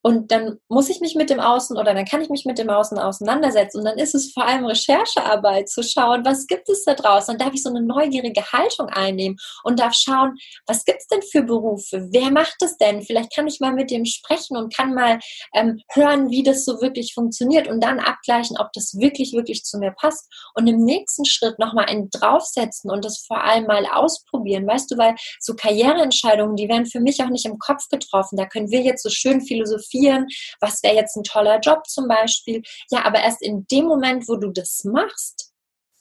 [0.01, 2.69] und dann muss ich mich mit dem Außen oder dann kann ich mich mit dem
[2.69, 3.79] Außen auseinandersetzen.
[3.79, 7.37] Und dann ist es vor allem Recherchearbeit zu schauen, was gibt es da draußen.
[7.37, 11.21] Dann darf ich so eine neugierige Haltung einnehmen und darf schauen, was gibt es denn
[11.21, 12.07] für Berufe?
[12.11, 13.01] Wer macht es denn?
[13.01, 15.19] Vielleicht kann ich mal mit dem sprechen und kann mal
[15.53, 19.79] ähm, hören, wie das so wirklich funktioniert und dann abgleichen, ob das wirklich, wirklich zu
[19.79, 20.31] mir passt.
[20.53, 24.65] Und im nächsten Schritt nochmal einen draufsetzen und das vor allem mal ausprobieren.
[24.65, 28.37] Weißt du, weil so Karriereentscheidungen, die werden für mich auch nicht im Kopf getroffen.
[28.37, 30.27] Da können wir jetzt so schön philosophieren philosophieren,
[30.59, 32.61] was wäre jetzt ein toller Job zum Beispiel.
[32.91, 35.51] Ja, aber erst in dem Moment, wo du das machst,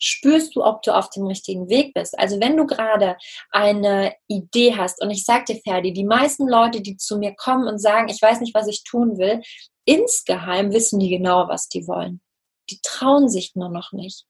[0.00, 2.16] spürst du, ob du auf dem richtigen Weg bist.
[2.18, 3.16] Also wenn du gerade
[3.50, 7.66] eine Idee hast und ich sag dir, Ferdi, die meisten Leute, die zu mir kommen
[7.66, 9.42] und sagen, ich weiß nicht, was ich tun will,
[9.84, 12.20] insgeheim wissen die genau, was die wollen.
[12.70, 14.27] Die trauen sich nur noch nicht.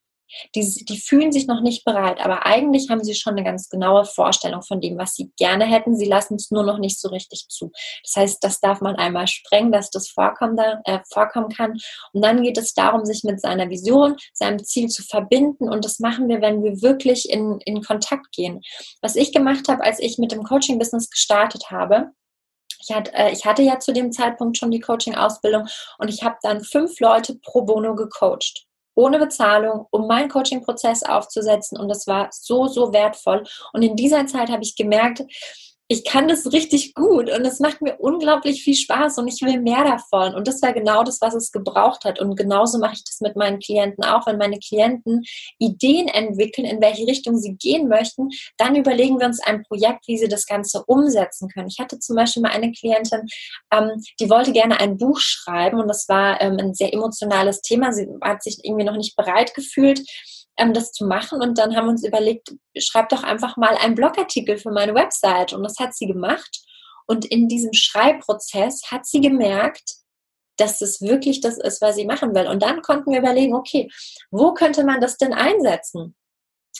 [0.54, 4.04] Die, die fühlen sich noch nicht bereit, aber eigentlich haben sie schon eine ganz genaue
[4.04, 5.96] Vorstellung von dem, was sie gerne hätten.
[5.96, 7.72] Sie lassen es nur noch nicht so richtig zu.
[8.04, 11.78] Das heißt, das darf man einmal sprengen, dass das vorkommen, äh, vorkommen kann.
[12.12, 15.68] Und dann geht es darum, sich mit seiner Vision, seinem Ziel zu verbinden.
[15.68, 18.60] Und das machen wir, wenn wir wirklich in, in Kontakt gehen.
[19.00, 22.12] Was ich gemacht habe, als ich mit dem Coaching-Business gestartet habe,
[22.80, 25.66] ich äh, ich hatte ja zu dem Zeitpunkt schon die Coaching-Ausbildung
[25.98, 28.67] und ich habe dann fünf Leute pro Bono gecoacht
[28.98, 31.78] ohne Bezahlung, um meinen Coaching-Prozess aufzusetzen.
[31.78, 33.44] Und das war so, so wertvoll.
[33.72, 35.22] Und in dieser Zeit habe ich gemerkt,
[35.90, 39.58] ich kann das richtig gut und es macht mir unglaublich viel Spaß und ich will
[39.58, 40.34] mehr davon.
[40.34, 42.20] Und das war genau das, was es gebraucht hat.
[42.20, 44.26] Und genauso mache ich das mit meinen Klienten auch.
[44.26, 45.24] Wenn meine Klienten
[45.58, 50.18] Ideen entwickeln, in welche Richtung sie gehen möchten, dann überlegen wir uns ein Projekt, wie
[50.18, 51.68] sie das Ganze umsetzen können.
[51.68, 53.22] Ich hatte zum Beispiel mal eine Klientin,
[53.72, 57.92] ähm, die wollte gerne ein Buch schreiben und das war ähm, ein sehr emotionales Thema.
[57.94, 60.02] Sie hat sich irgendwie noch nicht bereit gefühlt
[60.58, 61.40] ähm, das zu machen.
[61.40, 65.52] Und dann haben wir uns überlegt, schreib doch einfach mal einen Blogartikel für meine Website.
[65.52, 66.60] Und das hat sie gemacht.
[67.06, 69.94] Und in diesem Schreibprozess hat sie gemerkt,
[70.58, 72.46] dass es wirklich das ist, was sie machen will.
[72.46, 73.88] Und dann konnten wir überlegen, okay,
[74.30, 76.14] wo könnte man das denn einsetzen?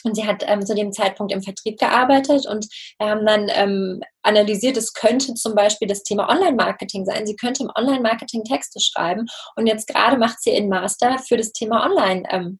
[0.03, 2.67] Und sie hat ähm, zu dem Zeitpunkt im Vertrieb gearbeitet und
[2.99, 7.25] wir haben dann ähm, analysiert, es könnte zum Beispiel das Thema Online-Marketing sein.
[7.25, 11.51] Sie könnte im Online-Marketing Texte schreiben und jetzt gerade macht sie in Master für das
[11.51, 12.59] Thema Online ähm,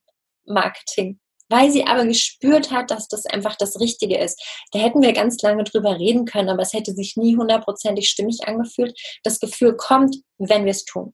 [0.50, 1.20] Marketing.
[1.52, 4.40] Weil sie aber gespürt hat, dass das einfach das Richtige ist.
[4.72, 8.48] Da hätten wir ganz lange drüber reden können, aber es hätte sich nie hundertprozentig stimmig
[8.48, 8.96] angefühlt.
[9.24, 11.14] Das Gefühl kommt, wenn wir es tun.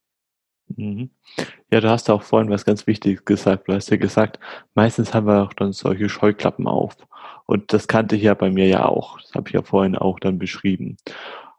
[0.68, 1.10] Mhm.
[1.70, 3.68] Ja, du hast auch vorhin was ganz Wichtiges gesagt.
[3.68, 4.38] Du hast ja gesagt,
[4.74, 6.96] meistens haben wir auch dann solche Scheuklappen auf.
[7.46, 9.20] Und das kannte ich ja bei mir ja auch.
[9.20, 10.96] Das habe ich ja vorhin auch dann beschrieben.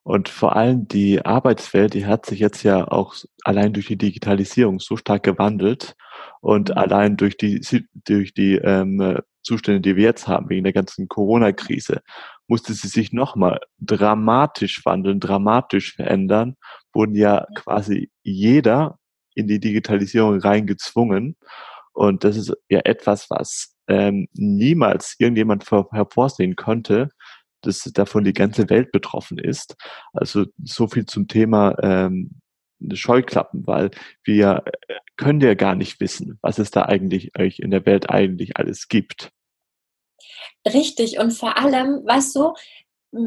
[0.07, 4.79] Und vor allem die Arbeitswelt, die hat sich jetzt ja auch allein durch die Digitalisierung
[4.79, 5.97] so stark gewandelt
[6.39, 6.77] und mhm.
[6.77, 7.59] allein durch die,
[7.93, 11.99] durch die ähm, Zustände, die wir jetzt haben, wegen der ganzen Corona-Krise,
[12.47, 16.55] musste sie sich nochmal dramatisch wandeln, dramatisch verändern,
[16.93, 18.99] wurden ja quasi jeder
[19.35, 21.35] in die Digitalisierung reingezwungen.
[21.91, 27.09] Und das ist ja etwas, was ähm, niemals irgendjemand hervorsehen konnte,
[27.67, 29.75] dass davon die ganze Welt betroffen ist.
[30.13, 32.41] Also so viel zum Thema ähm,
[32.93, 33.91] Scheuklappen, weil
[34.23, 38.57] wir äh, können ja gar nicht wissen, was es da eigentlich in der Welt eigentlich
[38.57, 39.31] alles gibt.
[40.65, 42.53] Richtig und vor allem, weißt du,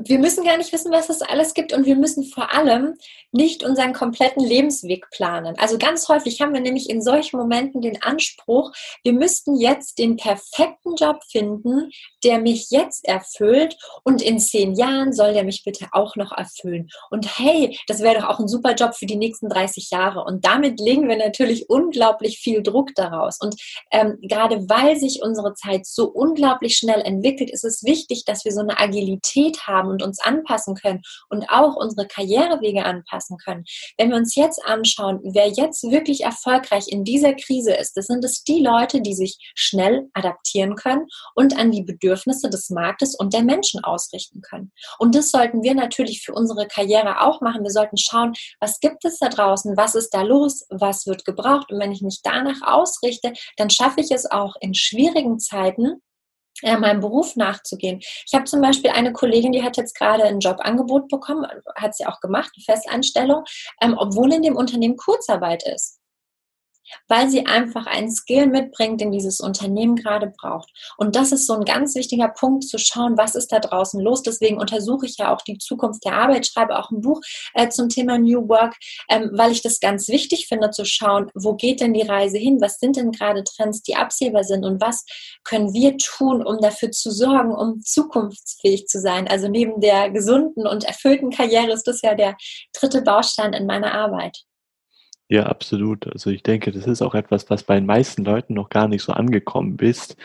[0.04, 2.96] wir müssen gar nicht wissen, was es alles gibt und wir müssen vor allem
[3.32, 5.56] nicht unseren kompletten Lebensweg planen.
[5.58, 8.72] Also ganz häufig haben wir nämlich in solchen Momenten den Anspruch,
[9.04, 11.90] wir müssten jetzt den perfekten Job finden,
[12.24, 16.88] der mich jetzt erfüllt und in zehn Jahren soll der mich bitte auch noch erfüllen.
[17.10, 20.24] Und hey, das wäre doch auch ein super Job für die nächsten 30 Jahre.
[20.24, 23.38] Und damit legen wir natürlich unglaublich viel Druck daraus.
[23.40, 23.54] Und
[23.90, 28.52] ähm, gerade weil sich unsere Zeit so unglaublich schnell entwickelt, ist es wichtig, dass wir
[28.52, 33.64] so eine Agilität haben haben und uns anpassen können und auch unsere Karrierewege anpassen können.
[33.98, 38.24] Wenn wir uns jetzt anschauen, wer jetzt wirklich erfolgreich in dieser Krise ist, das sind
[38.24, 43.32] es die Leute, die sich schnell adaptieren können und an die Bedürfnisse des Marktes und
[43.32, 44.72] der Menschen ausrichten können.
[44.98, 47.62] Und das sollten wir natürlich für unsere Karriere auch machen.
[47.62, 51.72] Wir sollten schauen, was gibt es da draußen, was ist da los, was wird gebraucht.
[51.72, 56.00] Und wenn ich mich danach ausrichte, dann schaffe ich es auch in schwierigen Zeiten,
[56.62, 58.00] ja, meinem Beruf nachzugehen.
[58.00, 61.46] Ich habe zum Beispiel eine Kollegin, die hat jetzt gerade ein Jobangebot bekommen,
[61.76, 63.44] hat sie auch gemacht, eine Festanstellung,
[63.80, 65.99] ähm, obwohl in dem Unternehmen Kurzarbeit ist
[67.08, 70.70] weil sie einfach einen Skill mitbringt, den dieses Unternehmen gerade braucht.
[70.96, 74.22] Und das ist so ein ganz wichtiger Punkt, zu schauen, was ist da draußen los.
[74.22, 77.20] Deswegen untersuche ich ja auch die Zukunft der Arbeit, schreibe auch ein Buch
[77.54, 78.76] äh, zum Thema New Work,
[79.08, 82.60] ähm, weil ich das ganz wichtig finde, zu schauen, wo geht denn die Reise hin?
[82.60, 84.64] Was sind denn gerade Trends, die absehbar sind?
[84.64, 85.04] Und was
[85.44, 89.28] können wir tun, um dafür zu sorgen, um zukunftsfähig zu sein?
[89.28, 92.36] Also neben der gesunden und erfüllten Karriere ist das ja der
[92.72, 94.44] dritte Baustein in meiner Arbeit.
[95.30, 96.08] Ja, absolut.
[96.12, 99.02] Also ich denke, das ist auch etwas, was bei den meisten Leuten noch gar nicht
[99.02, 100.16] so angekommen ist.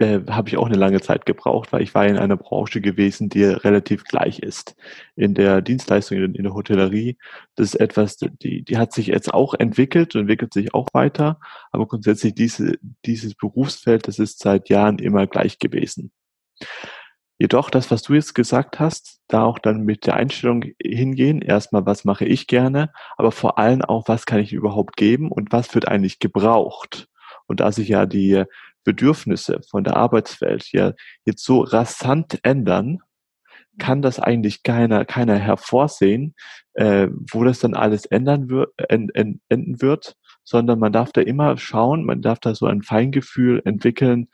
[0.00, 3.28] Äh, habe ich auch eine lange Zeit gebraucht, weil ich war in einer Branche gewesen,
[3.28, 4.74] die relativ gleich ist.
[5.14, 7.16] In der Dienstleistung, in der Hotellerie,
[7.54, 11.38] das ist etwas, die, die hat sich jetzt auch entwickelt und entwickelt sich auch weiter,
[11.70, 16.10] aber grundsätzlich diese, dieses Berufsfeld, das ist seit Jahren immer gleich gewesen.
[17.40, 21.86] Jedoch das, was du jetzt gesagt hast, da auch dann mit der Einstellung hingehen, erstmal,
[21.86, 25.74] was mache ich gerne, aber vor allem auch, was kann ich überhaupt geben und was
[25.74, 27.08] wird eigentlich gebraucht.
[27.46, 28.44] Und da sich ja die
[28.84, 30.92] Bedürfnisse von der Arbeitswelt ja
[31.24, 32.98] jetzt so rasant ändern,
[33.78, 36.34] kann das eigentlich keiner, keiner hervorsehen,
[36.74, 42.04] äh, wo das dann alles ändern wird, enden wird, sondern man darf da immer schauen,
[42.04, 44.28] man darf da so ein Feingefühl entwickeln,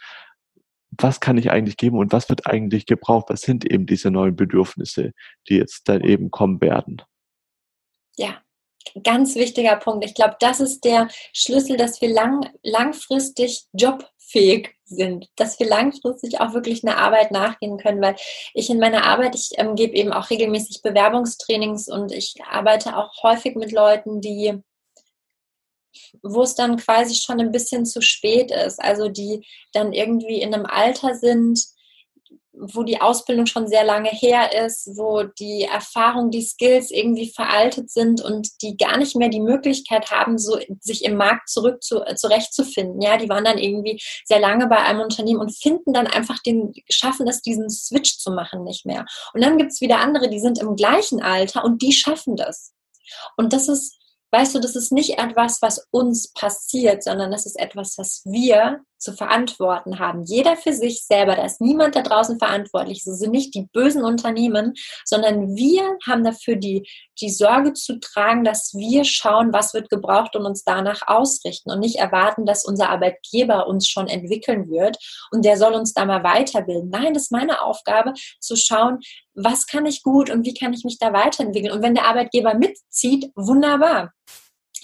[0.99, 3.27] was kann ich eigentlich geben und was wird eigentlich gebraucht?
[3.29, 5.13] Was sind eben diese neuen Bedürfnisse,
[5.49, 7.03] die jetzt dann eben kommen werden?
[8.17, 8.41] Ja,
[9.03, 10.05] ganz wichtiger Punkt.
[10.05, 16.41] Ich glaube, das ist der Schlüssel, dass wir lang, langfristig jobfähig sind, dass wir langfristig
[16.41, 18.17] auch wirklich eine Arbeit nachgehen können, weil
[18.55, 23.23] ich in meiner Arbeit, ich ähm, gebe eben auch regelmäßig Bewerbungstrainings und ich arbeite auch
[23.23, 24.63] häufig mit Leuten, die
[26.23, 28.83] wo es dann quasi schon ein bisschen zu spät ist.
[28.83, 31.61] Also die dann irgendwie in einem Alter sind,
[32.59, 37.91] wo die Ausbildung schon sehr lange her ist, wo die Erfahrung, die Skills irgendwie veraltet
[37.91, 42.01] sind und die gar nicht mehr die Möglichkeit haben, so sich im Markt zurück zu,
[42.17, 43.01] zurechtzufinden.
[43.01, 46.73] Ja, die waren dann irgendwie sehr lange bei einem Unternehmen und finden dann einfach den,
[46.89, 49.05] schaffen es, diesen Switch zu machen nicht mehr.
[49.35, 52.73] Und dann gibt es wieder andere, die sind im gleichen Alter und die schaffen das.
[53.37, 53.99] Und das ist
[54.33, 58.81] weißt du, das ist nicht etwas, was uns passiert, sondern das ist etwas, was wir
[58.99, 60.23] zu verantworten haben.
[60.25, 61.37] Jeder für sich selber.
[61.37, 63.07] Da ist niemand da draußen verantwortlich.
[63.07, 66.89] Es sind nicht die bösen Unternehmen, sondern wir haben dafür die,
[67.21, 71.81] die Sorge zu tragen, dass wir schauen, was wird gebraucht und uns danach ausrichten und
[71.81, 74.99] nicht erwarten, dass unser Arbeitgeber uns schon entwickeln wird
[75.31, 76.91] und der soll uns da mal weiterbilden.
[76.91, 79.01] Nein, das ist meine Aufgabe, zu schauen,
[79.35, 81.73] was kann ich gut und wie kann ich mich da weiterentwickeln.
[81.73, 84.13] Und wenn der Arbeitgeber mitzieht, wunderbar.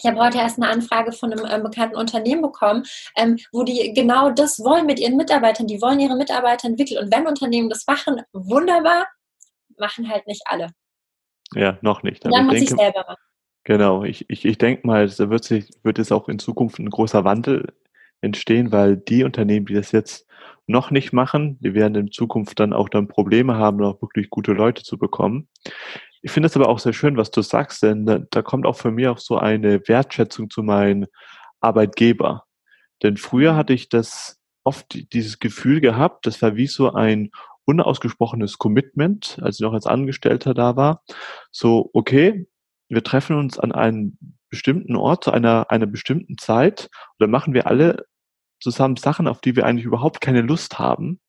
[0.02, 2.84] Ich habe heute erst eine Anfrage von einem ähm, bekannten Unternehmen bekommen,
[3.16, 5.68] ähm, wo die genau das wollen mit ihren Mitarbeitern.
[5.68, 7.04] Die wollen ihre Mitarbeiter entwickeln.
[7.04, 9.06] Und wenn Unternehmen das machen, wunderbar,
[9.78, 10.70] machen halt nicht alle.
[11.54, 12.24] Ja, noch nicht.
[12.24, 13.22] dann muss ich selber machen.
[13.64, 16.90] Genau, ich, ich, ich denke mal, da wird, sich, wird es auch in Zukunft ein
[16.90, 17.72] großer Wandel
[18.20, 20.26] entstehen, weil die Unternehmen, die das jetzt
[20.66, 24.52] noch nicht machen, die werden in Zukunft dann auch dann Probleme haben, auch wirklich gute
[24.52, 25.48] Leute zu bekommen.
[26.22, 28.76] Ich finde es aber auch sehr schön, was du sagst, denn da, da kommt auch
[28.76, 31.06] für mich auch so eine Wertschätzung zu meinen
[31.60, 32.44] Arbeitgeber.
[33.02, 37.30] Denn früher hatte ich das oft dieses Gefühl gehabt, das war wie so ein
[37.64, 41.02] unausgesprochenes Commitment, als ich noch als Angestellter da war.
[41.50, 42.46] So, okay,
[42.88, 47.66] wir treffen uns an einem bestimmten Ort zu einer, einer bestimmten Zeit oder machen wir
[47.66, 48.06] alle
[48.60, 51.20] zusammen Sachen, auf die wir eigentlich überhaupt keine Lust haben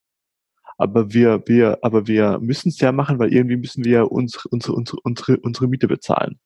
[0.83, 4.73] aber wir, wir, aber wir müssen es ja machen, weil irgendwie müssen wir unsere, unsere,
[4.73, 6.41] unsere, unsere, unsere Miete bezahlen.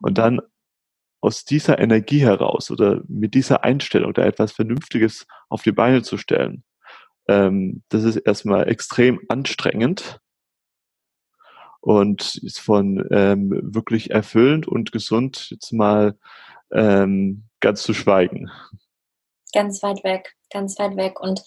[0.00, 0.40] Und dann
[1.20, 6.16] aus dieser Energie heraus oder mit dieser Einstellung da etwas Vernünftiges auf die Beine zu
[6.16, 6.64] stellen,
[7.28, 10.18] ähm, das ist erstmal extrem anstrengend
[11.80, 16.16] und ist von ähm, wirklich erfüllend und gesund jetzt mal
[16.72, 18.50] ähm, ganz zu schweigen.
[19.52, 21.20] Ganz weit weg, ganz weit weg.
[21.20, 21.42] Und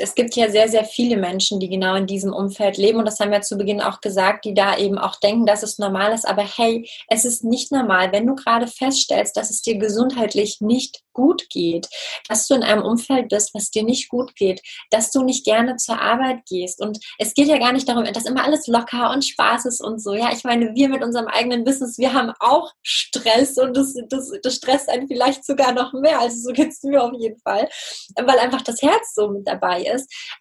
[0.00, 2.98] es gibt ja sehr, sehr viele Menschen, die genau in diesem Umfeld leben.
[2.98, 5.78] Und das haben wir zu Beginn auch gesagt, die da eben auch denken, dass es
[5.78, 6.26] normal ist.
[6.26, 11.02] Aber hey, es ist nicht normal, wenn du gerade feststellst, dass es dir gesundheitlich nicht
[11.12, 11.88] gut geht,
[12.28, 15.76] dass du in einem Umfeld bist, was dir nicht gut geht, dass du nicht gerne
[15.76, 16.80] zur Arbeit gehst.
[16.80, 20.02] Und es geht ja gar nicht darum, dass immer alles locker und Spaß ist und
[20.02, 20.14] so.
[20.14, 24.30] Ja, ich meine, wir mit unserem eigenen Business, wir haben auch Stress und das, das,
[24.42, 26.20] das stresst einen vielleicht sogar noch mehr.
[26.20, 27.68] Also so geht es mir auf jeden Fall,
[28.16, 29.89] weil einfach das Herz so mit dabei ist.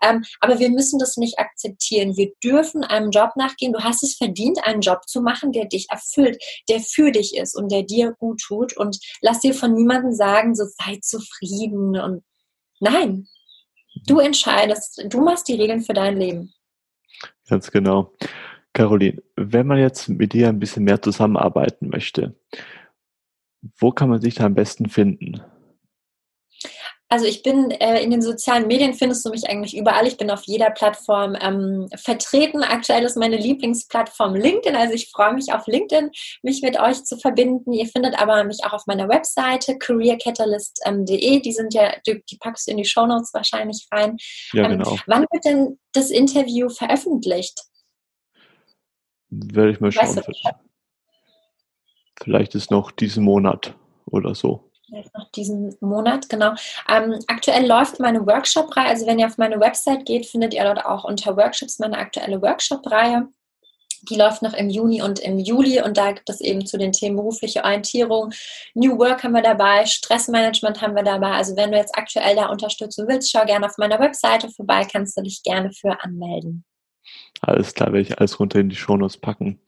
[0.04, 2.18] Ähm, aber wir müssen das nicht akzeptieren.
[2.18, 3.74] Wir dürfen einem Job nachgehen.
[3.74, 7.56] Du hast es verdient, einen Job zu machen, der dich erfüllt, der für dich ist
[7.56, 8.76] und der dir gut tut.
[8.78, 12.24] Und lass dir von niemandem sagen, so sei zufrieden und
[12.80, 13.28] nein.
[14.06, 16.54] Du entscheidest, du machst die Regeln für dein Leben.
[17.48, 18.14] Ganz genau.
[18.74, 22.36] Caroline, wenn man jetzt mit dir ein bisschen mehr zusammenarbeiten möchte,
[23.78, 25.42] wo kann man sich da am besten finden?
[27.12, 30.06] Also ich bin äh, in den sozialen Medien findest du mich eigentlich überall.
[30.06, 32.64] Ich bin auf jeder Plattform ähm, vertreten.
[32.64, 34.76] Aktuell ist meine Lieblingsplattform LinkedIn.
[34.76, 36.12] Also ich freue mich auf LinkedIn,
[36.44, 37.74] mich mit euch zu verbinden.
[37.74, 41.40] Ihr findet aber mich auch auf meiner Webseite careercatalyst.de.
[41.40, 44.18] Die sind ja, die, die, packst du in die Show Notes wahrscheinlich rein.
[44.54, 44.96] Ja, ähm, genau.
[45.08, 47.60] Wann wird denn das Interview veröffentlicht?
[49.32, 50.16] Werde ich mal schauen.
[50.16, 50.34] Weißt du,
[52.22, 53.74] Vielleicht ist noch diesen Monat
[54.06, 56.54] oder so vielleicht noch diesen Monat, genau.
[56.90, 60.86] Ähm, aktuell läuft meine Workshop-Reihe, also wenn ihr auf meine Website geht, findet ihr dort
[60.86, 63.28] auch unter Workshops meine aktuelle Workshop-Reihe.
[64.10, 66.94] Die läuft noch im Juni und im Juli und da gibt es eben zu den
[66.94, 68.32] Themen berufliche Orientierung,
[68.74, 71.32] New Work haben wir dabei, Stressmanagement haben wir dabei.
[71.32, 75.18] Also wenn du jetzt aktuell da unterstützen willst, schau gerne auf meiner Webseite vorbei, kannst
[75.18, 76.64] du dich gerne für anmelden.
[77.42, 79.60] Alles klar, werde ich alles runter in die Shownotes packen.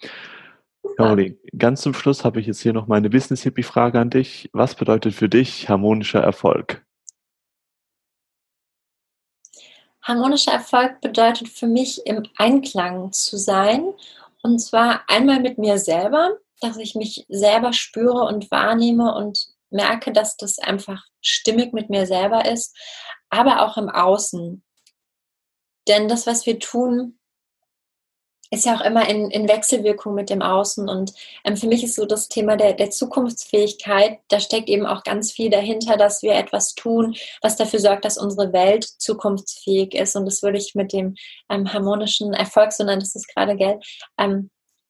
[1.02, 4.50] Caroline, ganz zum Schluss habe ich jetzt hier noch meine Business-Hippie-Frage an dich.
[4.54, 6.86] Was bedeutet für dich harmonischer Erfolg?
[10.02, 13.94] Harmonischer Erfolg bedeutet für mich, im Einklang zu sein.
[14.42, 20.12] Und zwar einmal mit mir selber, dass ich mich selber spüre und wahrnehme und merke,
[20.12, 22.76] dass das einfach stimmig mit mir selber ist,
[23.30, 24.64] aber auch im Außen.
[25.88, 27.20] Denn das, was wir tun,
[28.52, 30.90] ist ja auch immer in, in Wechselwirkung mit dem Außen.
[30.90, 31.14] Und
[31.46, 35.32] ähm, für mich ist so das Thema der, der Zukunftsfähigkeit, da steckt eben auch ganz
[35.32, 40.18] viel dahinter, dass wir etwas tun, was dafür sorgt, dass unsere Welt zukunftsfähig ist.
[40.18, 41.16] Und das würde ich mit dem
[41.50, 43.84] ähm, harmonischen Erfolg, so nennt es das gerade, Geld,
[44.20, 44.50] ähm,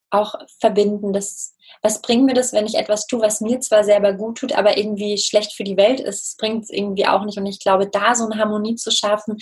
[0.09, 1.13] auch verbinden.
[1.13, 4.53] Das, was bringt mir das, wenn ich etwas tue, was mir zwar selber gut tut,
[4.53, 6.25] aber irgendwie schlecht für die Welt ist?
[6.25, 7.37] Das bringt es irgendwie auch nicht.
[7.37, 9.37] Und ich glaube, da so eine Harmonie zu schaffen,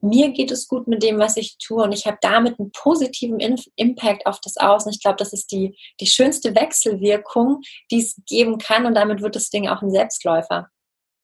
[0.00, 3.38] mir geht es gut mit dem, was ich tue und ich habe damit einen positiven
[3.76, 4.90] Impact auf das Außen.
[4.92, 9.36] Ich glaube, das ist die, die schönste Wechselwirkung, die es geben kann und damit wird
[9.36, 10.68] das Ding auch ein Selbstläufer.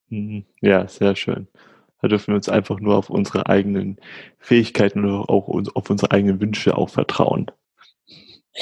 [0.09, 0.45] Mhm.
[0.61, 1.49] Ja, sehr schön.
[2.01, 3.99] Da dürfen wir uns einfach nur auf unsere eigenen
[4.39, 7.51] Fähigkeiten oder auch auf unsere eigenen Wünsche auch vertrauen.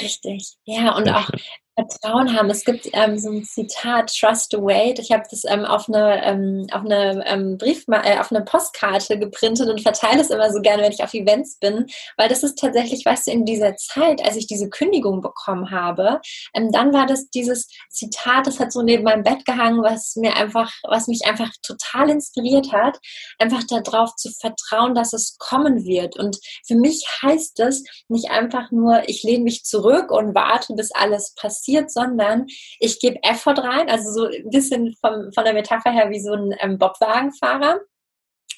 [0.01, 1.29] Richtig, ja, und auch.
[1.75, 2.49] Vertrauen haben.
[2.49, 4.97] Es gibt ähm, so ein Zitat, Trust the Wait.
[4.97, 9.19] Ich habe das ähm, auf eine, ähm, auf eine ähm, Brief, äh, auf eine Postkarte
[9.19, 12.57] geprintet und verteile es immer so gerne, wenn ich auf Events bin, weil das ist
[12.59, 16.21] tatsächlich, weißt du, in dieser Zeit, als ich diese Kündigung bekommen habe,
[16.53, 20.37] ähm, dann war das dieses Zitat, das hat so neben meinem Bett gehangen, was mir
[20.37, 22.99] einfach, was mich einfach total inspiriert hat,
[23.37, 26.17] einfach darauf zu vertrauen, dass es kommen wird.
[26.17, 30.91] Und für mich heißt das nicht einfach nur, ich lehne mich zurück und warte, bis
[30.93, 32.45] alles passiert passiert, sondern
[32.79, 36.33] ich gebe Effort rein, also so ein bisschen vom, von der Metapher her wie so
[36.33, 37.79] ein ähm, Bobwagenfahrer.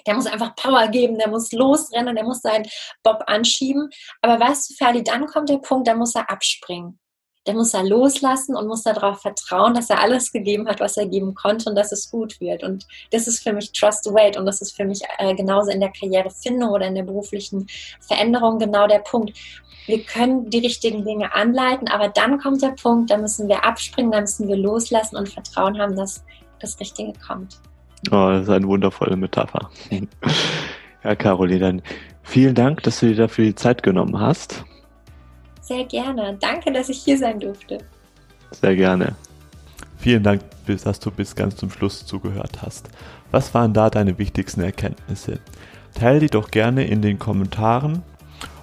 [0.06, 2.66] Der muss einfach Power geben, der muss losrennen, der muss seinen
[3.04, 3.90] Bob anschieben.
[4.22, 7.00] Aber weißt du, Ferdi, dann kommt der Punkt, da muss er abspringen.
[7.48, 11.08] Der muss er loslassen und muss darauf vertrauen, dass er alles gegeben hat, was er
[11.08, 12.64] geben konnte und dass es gut wird.
[12.64, 15.80] Und das ist für mich Trust Wait und das ist für mich äh, genauso in
[15.80, 17.68] der Karrierefindung oder in der beruflichen
[18.02, 19.34] Veränderung genau der Punkt
[19.88, 24.12] wir können die richtigen Dinge anleiten, aber dann kommt der Punkt, da müssen wir abspringen,
[24.12, 26.24] da müssen wir loslassen und Vertrauen haben, dass
[26.60, 27.62] das Richtige kommt.
[28.12, 29.70] Oh, das ist eine wundervolle Metapher.
[31.04, 31.82] ja, Caroline, dann
[32.22, 34.66] vielen Dank, dass du dir dafür die Zeit genommen hast.
[35.68, 36.38] Sehr gerne.
[36.40, 37.80] Danke, dass ich hier sein durfte.
[38.52, 39.16] Sehr gerne.
[39.98, 42.88] Vielen Dank, dass du bis ganz zum Schluss zugehört hast.
[43.32, 45.40] Was waren da deine wichtigsten Erkenntnisse?
[45.94, 48.04] Teile die doch gerne in den Kommentaren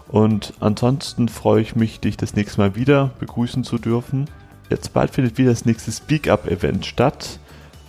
[0.08, 4.30] und ansonsten freue ich mich, dich das nächste Mal wieder begrüßen zu dürfen.
[4.70, 7.38] Jetzt bald findet wieder das nächste Speak Up Event statt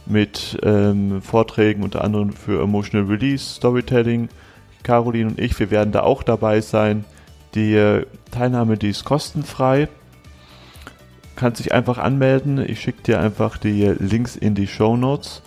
[0.06, 4.28] mit ähm, Vorträgen unter anderem für Emotional Release, Storytelling.
[4.84, 7.06] Caroline und ich, wir werden da auch dabei sein.
[7.56, 9.88] Die Teilnahme, die ist kostenfrei.
[11.36, 12.64] Kannst dich einfach anmelden.
[12.66, 15.42] Ich schicke dir einfach die Links in die Show Notes.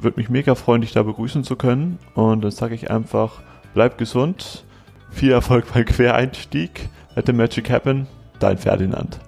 [0.00, 1.98] Würde mich mega freuen, dich da begrüßen zu können.
[2.14, 3.40] Und dann sage ich einfach,
[3.74, 4.64] bleib gesund
[5.12, 6.88] viel Erfolg beim Quereinstieg.
[7.14, 8.06] Let the Magic Happen.
[8.38, 9.20] Dein Ferdinand.